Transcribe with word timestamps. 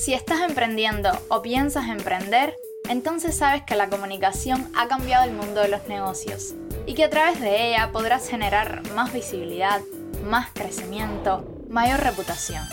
Si 0.00 0.14
estás 0.14 0.40
emprendiendo 0.40 1.10
o 1.28 1.42
piensas 1.42 1.90
emprender, 1.90 2.56
entonces 2.88 3.36
sabes 3.36 3.64
que 3.64 3.76
la 3.76 3.90
comunicación 3.90 4.72
ha 4.74 4.88
cambiado 4.88 5.28
el 5.28 5.36
mundo 5.36 5.60
de 5.60 5.68
los 5.68 5.88
negocios 5.88 6.54
y 6.86 6.94
que 6.94 7.04
a 7.04 7.10
través 7.10 7.38
de 7.38 7.68
ella 7.68 7.92
podrás 7.92 8.26
generar 8.26 8.80
más 8.94 9.12
visibilidad, 9.12 9.82
más 10.24 10.48
crecimiento, 10.54 11.44
mayor 11.68 12.00
reputación. 12.00 12.66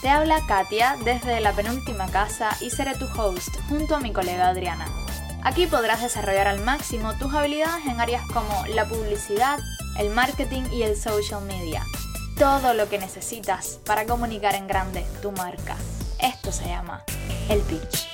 Te 0.00 0.08
habla 0.08 0.40
Katia 0.48 0.96
desde 1.04 1.42
la 1.42 1.52
penúltima 1.52 2.06
casa 2.10 2.56
y 2.62 2.70
seré 2.70 2.94
tu 2.94 3.04
host 3.14 3.54
junto 3.68 3.96
a 3.96 4.00
mi 4.00 4.14
colega 4.14 4.48
Adriana. 4.48 4.86
Aquí 5.42 5.66
podrás 5.66 6.00
desarrollar 6.00 6.48
al 6.48 6.64
máximo 6.64 7.12
tus 7.18 7.34
habilidades 7.34 7.84
en 7.84 8.00
áreas 8.00 8.22
como 8.32 8.64
la 8.74 8.88
publicidad, 8.88 9.58
el 9.98 10.08
marketing 10.08 10.62
y 10.72 10.84
el 10.84 10.96
social 10.96 11.44
media. 11.44 11.84
Todo 12.38 12.72
lo 12.72 12.88
que 12.88 12.98
necesitas 12.98 13.80
para 13.84 14.06
comunicar 14.06 14.54
en 14.54 14.66
grande 14.66 15.04
tu 15.20 15.30
marca. 15.30 15.76
Esto 16.22 16.52
se 16.52 16.66
llama 16.66 17.02
el 17.48 17.60
pitch. 17.62 18.08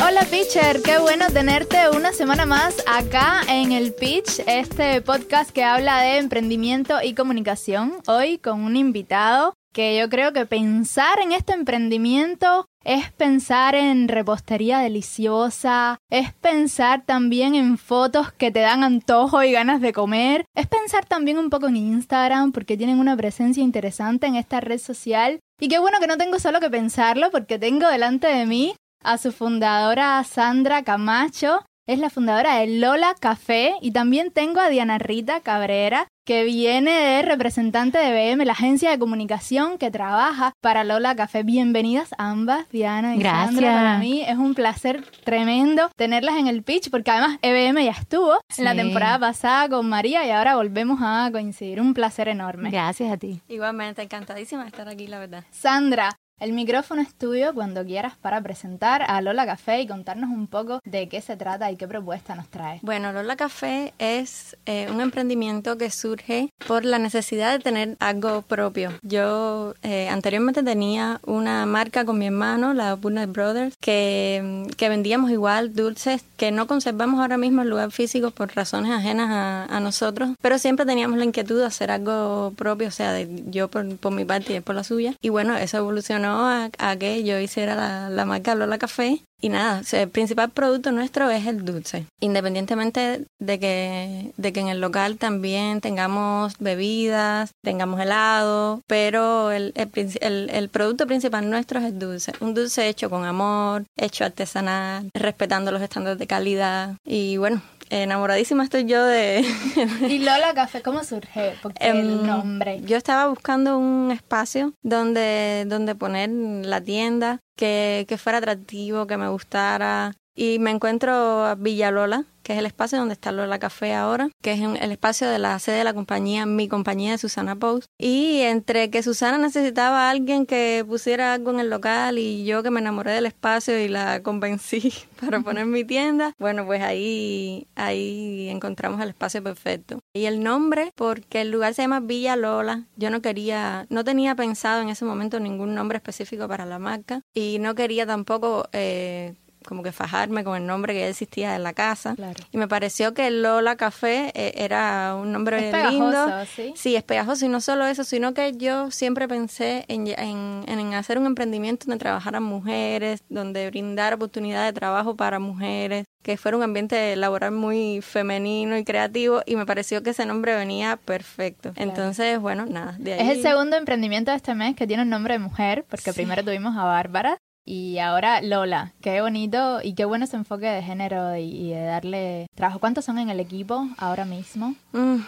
Hola 0.00 0.24
Pitcher, 0.30 0.80
qué 0.82 0.98
bueno 0.98 1.26
tenerte 1.32 1.90
una 1.90 2.12
semana 2.12 2.46
más 2.46 2.82
acá 2.86 3.42
en 3.48 3.72
el 3.72 3.92
Pitch, 3.92 4.42
este 4.46 5.02
podcast 5.02 5.50
que 5.50 5.64
habla 5.64 6.00
de 6.00 6.18
emprendimiento 6.18 7.02
y 7.02 7.14
comunicación. 7.14 7.94
Hoy 8.06 8.38
con 8.38 8.62
un 8.62 8.76
invitado 8.76 9.54
que 9.72 9.98
yo 9.98 10.08
creo 10.08 10.32
que 10.32 10.46
pensar 10.46 11.20
en 11.20 11.32
este 11.32 11.52
emprendimiento 11.52 12.66
es 12.88 13.12
pensar 13.12 13.74
en 13.74 14.08
repostería 14.08 14.78
deliciosa, 14.78 15.98
es 16.10 16.32
pensar 16.32 17.04
también 17.04 17.54
en 17.54 17.76
fotos 17.76 18.32
que 18.32 18.50
te 18.50 18.60
dan 18.60 18.82
antojo 18.82 19.42
y 19.42 19.52
ganas 19.52 19.82
de 19.82 19.92
comer, 19.92 20.46
es 20.56 20.66
pensar 20.68 21.04
también 21.04 21.36
un 21.36 21.50
poco 21.50 21.68
en 21.68 21.76
Instagram 21.76 22.50
porque 22.50 22.78
tienen 22.78 22.98
una 22.98 23.14
presencia 23.14 23.62
interesante 23.62 24.26
en 24.26 24.36
esta 24.36 24.60
red 24.60 24.78
social. 24.78 25.38
Y 25.60 25.68
qué 25.68 25.78
bueno 25.78 25.98
que 26.00 26.06
no 26.06 26.16
tengo 26.16 26.38
solo 26.38 26.60
que 26.60 26.70
pensarlo 26.70 27.30
porque 27.30 27.58
tengo 27.58 27.86
delante 27.88 28.26
de 28.26 28.46
mí 28.46 28.74
a 29.04 29.18
su 29.18 29.32
fundadora 29.32 30.24
Sandra 30.24 30.82
Camacho. 30.82 31.66
Es 31.86 31.98
la 31.98 32.08
fundadora 32.08 32.56
de 32.56 32.68
Lola 32.78 33.14
Café 33.20 33.74
y 33.82 33.90
también 33.90 34.30
tengo 34.30 34.60
a 34.60 34.70
Diana 34.70 34.98
Rita 34.98 35.40
Cabrera, 35.40 36.08
que 36.28 36.44
viene 36.44 36.90
de 36.90 37.22
representante 37.22 37.96
de 37.96 38.12
BM, 38.12 38.44
la 38.44 38.52
agencia 38.52 38.90
de 38.90 38.98
comunicación 38.98 39.78
que 39.78 39.90
trabaja 39.90 40.52
para 40.60 40.84
Lola 40.84 41.16
Café. 41.16 41.42
Bienvenidas 41.42 42.10
ambas, 42.18 42.68
Diana 42.68 43.16
y 43.16 43.20
Gracias. 43.20 43.54
Sandra. 43.54 43.72
Para 43.72 43.98
mí 43.98 44.20
es 44.20 44.36
un 44.36 44.52
placer 44.52 45.06
tremendo 45.24 45.88
tenerlas 45.96 46.36
en 46.36 46.46
el 46.46 46.62
pitch, 46.62 46.90
porque 46.90 47.12
además 47.12 47.38
EBM 47.40 47.82
ya 47.82 47.92
estuvo 47.92 48.34
en 48.58 48.64
la 48.64 48.74
temporada 48.74 49.18
pasada 49.18 49.70
con 49.70 49.88
María 49.88 50.26
y 50.26 50.30
ahora 50.30 50.56
volvemos 50.56 50.98
a 51.00 51.30
coincidir. 51.32 51.80
Un 51.80 51.94
placer 51.94 52.28
enorme. 52.28 52.70
Gracias 52.70 53.10
a 53.10 53.16
ti. 53.16 53.40
Igualmente, 53.48 54.02
encantadísima 54.02 54.64
de 54.64 54.68
estar 54.68 54.86
aquí, 54.86 55.06
la 55.06 55.20
verdad. 55.20 55.44
Sandra, 55.50 56.18
el 56.40 56.52
micrófono 56.52 57.02
es 57.02 57.14
tuyo 57.14 57.54
cuando 57.54 57.84
quieras 57.84 58.14
para 58.20 58.40
presentar 58.40 59.02
a 59.02 59.20
Lola 59.20 59.46
Café 59.46 59.80
y 59.80 59.86
contarnos 59.86 60.30
un 60.30 60.46
poco 60.46 60.80
de 60.84 61.08
qué 61.08 61.20
se 61.20 61.36
trata 61.36 61.70
y 61.70 61.76
qué 61.76 61.88
propuesta 61.88 62.34
nos 62.34 62.48
trae. 62.48 62.78
Bueno, 62.82 63.12
Lola 63.12 63.36
Café 63.36 63.92
es 63.98 64.56
eh, 64.66 64.88
un 64.90 65.00
emprendimiento 65.00 65.76
que 65.78 65.90
surge 65.90 66.50
por 66.66 66.84
la 66.84 66.98
necesidad 66.98 67.52
de 67.52 67.58
tener 67.58 67.96
algo 68.00 68.42
propio. 68.42 68.92
Yo 69.02 69.74
eh, 69.82 70.08
anteriormente 70.08 70.62
tenía 70.62 71.20
una 71.26 71.66
marca 71.66 72.04
con 72.04 72.18
mi 72.18 72.26
hermano, 72.26 72.74
la 72.74 72.94
Burnett 72.94 73.32
Brothers, 73.32 73.76
que, 73.80 74.66
que 74.76 74.88
vendíamos 74.88 75.30
igual 75.30 75.74
dulces 75.74 76.24
que 76.36 76.52
no 76.52 76.66
conservamos 76.66 77.20
ahora 77.20 77.36
mismo 77.36 77.62
en 77.62 77.70
lugar 77.70 77.90
físico 77.90 78.30
por 78.30 78.54
razones 78.54 78.92
ajenas 78.92 79.68
a, 79.70 79.80
nosotros, 79.80 80.30
pero 80.40 80.58
siempre 80.58 80.86
teníamos 80.86 81.18
la 81.18 81.24
inquietud 81.24 81.58
de 81.58 81.66
hacer 81.66 81.90
algo 81.90 82.52
propio, 82.56 82.88
o 82.88 82.90
sea, 82.90 83.12
de, 83.12 83.44
yo 83.46 83.68
por, 83.68 83.84
mi 84.12 84.24
parte 84.24 84.56
y 84.56 84.60
por 84.60 84.74
la 84.74 84.84
suya. 84.84 85.14
Y 85.20 85.28
bueno, 85.28 85.56
eso 85.56 85.78
evolucionó 85.78 86.27
a, 86.36 86.96
que 86.98 87.24
yo 87.24 87.38
hiciera 87.38 87.74
la, 87.74 88.10
la 88.10 88.24
marca 88.24 88.54
Lola 88.54 88.78
Café 88.78 89.20
y 89.40 89.50
nada, 89.50 89.82
el 89.92 90.08
principal 90.08 90.50
producto 90.50 90.90
nuestro 90.90 91.30
es 91.30 91.46
el 91.46 91.64
dulce. 91.64 92.06
Independientemente 92.20 93.24
de 93.38 93.58
que, 93.60 94.32
de 94.36 94.52
que 94.52 94.60
en 94.60 94.68
el 94.68 94.80
local 94.80 95.16
también 95.16 95.80
tengamos 95.80 96.54
bebidas, 96.58 97.50
tengamos 97.62 98.00
helado, 98.00 98.80
pero 98.88 99.52
el, 99.52 99.72
el, 99.76 99.90
el- 100.20 100.50
el 100.50 100.68
producto 100.70 101.06
principal 101.06 101.48
nuestro 101.50 101.78
es 101.78 101.86
el 101.86 101.98
dulce. 101.98 102.32
Un 102.40 102.54
dulce 102.54 102.88
hecho 102.88 103.10
con 103.10 103.24
amor, 103.24 103.84
hecho 103.96 104.24
artesanal, 104.24 105.08
respetando 105.14 105.70
los 105.70 105.82
estándares 105.82 106.18
de 106.18 106.26
calidad. 106.26 106.94
Y 107.04 107.36
bueno, 107.36 107.62
enamoradísima 107.90 108.64
estoy 108.64 108.84
yo 108.84 109.04
de... 109.04 109.44
¿Y 110.08 110.18
Lola 110.18 110.54
Café 110.54 110.82
cómo 110.82 111.04
surge? 111.04 111.54
Porque 111.62 111.86
el 111.88 111.96
Em, 111.98 112.26
nombre. 112.26 112.80
Yo 112.82 112.96
estaba 112.96 113.28
buscando 113.28 113.78
un 113.78 114.10
espacio 114.10 114.72
donde, 114.82 115.64
donde 115.66 115.94
poner 115.94 116.30
la 116.30 116.80
tienda, 116.80 117.40
que, 117.56 118.04
que 118.08 118.18
fuera 118.18 118.38
atractivo, 118.38 119.06
que 119.06 119.16
me 119.16 119.28
gustara. 119.28 120.12
Y 120.40 120.60
me 120.60 120.70
encuentro 120.70 121.46
a 121.46 121.56
Villalola, 121.56 122.24
que 122.44 122.52
es 122.52 122.60
el 122.60 122.66
espacio 122.66 122.96
donde 122.96 123.14
está 123.14 123.32
Lola 123.32 123.58
Café 123.58 123.92
ahora, 123.94 124.28
que 124.40 124.52
es 124.52 124.60
el 124.60 124.92
espacio 124.92 125.28
de 125.28 125.40
la 125.40 125.58
sede 125.58 125.78
de 125.78 125.84
la 125.84 125.94
compañía, 125.94 126.46
mi 126.46 126.68
compañía 126.68 127.10
de 127.10 127.18
Susana 127.18 127.56
Post. 127.56 127.88
Y 127.98 128.42
entre 128.42 128.88
que 128.88 129.02
Susana 129.02 129.38
necesitaba 129.38 130.08
alguien 130.08 130.46
que 130.46 130.84
pusiera 130.86 131.34
algo 131.34 131.50
en 131.50 131.58
el 131.58 131.70
local 131.70 132.18
y 132.18 132.44
yo 132.44 132.62
que 132.62 132.70
me 132.70 132.78
enamoré 132.78 133.10
del 133.10 133.26
espacio 133.26 133.80
y 133.80 133.88
la 133.88 134.22
convencí 134.22 134.92
para 135.20 135.40
poner 135.40 135.66
mi 135.66 135.82
tienda, 135.82 136.32
bueno, 136.38 136.64
pues 136.64 136.82
ahí, 136.82 137.66
ahí 137.74 138.48
encontramos 138.48 139.00
el 139.00 139.08
espacio 139.08 139.42
perfecto. 139.42 139.98
Y 140.14 140.26
el 140.26 140.44
nombre, 140.44 140.92
porque 140.94 141.40
el 141.40 141.50
lugar 141.50 141.74
se 141.74 141.82
llama 141.82 141.98
Villa 141.98 142.36
Lola, 142.36 142.84
yo 142.94 143.10
no 143.10 143.20
quería, 143.22 143.86
no 143.90 144.04
tenía 144.04 144.36
pensado 144.36 144.82
en 144.82 144.88
ese 144.88 145.04
momento 145.04 145.40
ningún 145.40 145.74
nombre 145.74 145.96
específico 145.96 146.46
para 146.46 146.64
la 146.64 146.78
marca 146.78 147.22
y 147.34 147.58
no 147.58 147.74
quería 147.74 148.06
tampoco... 148.06 148.68
eh, 148.72 149.34
como 149.68 149.82
que 149.82 149.92
fajarme 149.92 150.42
con 150.42 150.56
el 150.56 150.66
nombre 150.66 150.94
que 150.94 151.00
ya 151.00 151.08
existía 151.08 151.54
en 151.54 151.62
la 151.62 151.72
casa. 151.74 152.14
Claro. 152.16 152.42
Y 152.50 152.56
me 152.58 152.66
pareció 152.66 153.14
que 153.14 153.30
Lola 153.30 153.76
Café 153.76 154.32
eh, 154.34 154.54
era 154.56 155.14
un 155.14 155.30
nombre 155.30 155.66
Es 155.68 155.72
pegajoso, 155.72 155.90
lindo. 155.92 156.44
¿sí? 156.56 156.72
Sí, 156.76 156.96
es 156.96 157.02
pegajoso 157.04 157.44
y 157.46 157.48
no 157.48 157.60
solo 157.60 157.86
eso, 157.86 158.02
sino 158.04 158.34
que 158.34 158.52
yo 158.56 158.90
siempre 158.90 159.28
pensé 159.28 159.84
en, 159.88 160.06
en, 160.08 160.64
en 160.66 160.94
hacer 160.94 161.18
un 161.18 161.26
emprendimiento 161.26 161.86
donde 161.86 161.98
trabajaran 161.98 162.42
mujeres, 162.42 163.22
donde 163.28 163.68
brindar 163.70 164.14
oportunidades 164.14 164.72
de 164.74 164.78
trabajo 164.80 165.14
para 165.16 165.38
mujeres, 165.38 166.04
que 166.22 166.36
fuera 166.36 166.56
un 166.56 166.62
ambiente 166.62 167.14
laboral 167.16 167.52
muy 167.52 168.00
femenino 168.02 168.76
y 168.76 168.84
creativo 168.84 169.42
y 169.46 169.56
me 169.56 169.66
pareció 169.66 170.02
que 170.02 170.10
ese 170.10 170.26
nombre 170.26 170.54
venía 170.56 170.96
perfecto. 170.96 171.72
Entonces, 171.76 172.38
bueno, 172.40 172.66
nada, 172.66 172.96
de 172.98 173.14
ahí... 173.14 173.28
Es 173.30 173.36
el 173.36 173.42
segundo 173.42 173.76
emprendimiento 173.76 174.30
de 174.30 174.36
este 174.38 174.54
mes 174.54 174.74
que 174.76 174.86
tiene 174.86 175.02
un 175.04 175.10
nombre 175.10 175.34
de 175.34 175.38
mujer, 175.38 175.84
porque 175.88 176.12
Sí. 176.12 176.16
primero 176.20 176.42
tuvimos 176.42 176.76
a 176.76 176.84
Bárbara 176.84 177.38
y 177.68 177.98
ahora 177.98 178.40
Lola. 178.40 178.94
Qué 179.02 179.20
bonito 179.20 179.80
y 179.82 179.92
qué 179.92 180.06
bueno 180.06 180.24
ese 180.24 180.36
enfoque 180.36 180.66
de 180.66 180.82
género 180.82 181.36
y, 181.36 181.68
de 181.68 181.82
darle 181.82 182.46
trabajo. 182.54 182.78
¿Cuántos 182.78 183.04
son 183.04 183.18
en 183.18 183.28
el 183.28 183.40
equipo 183.40 183.86
ahora 183.98 184.24
mismo? 184.24 184.74
Mm, 184.92 185.18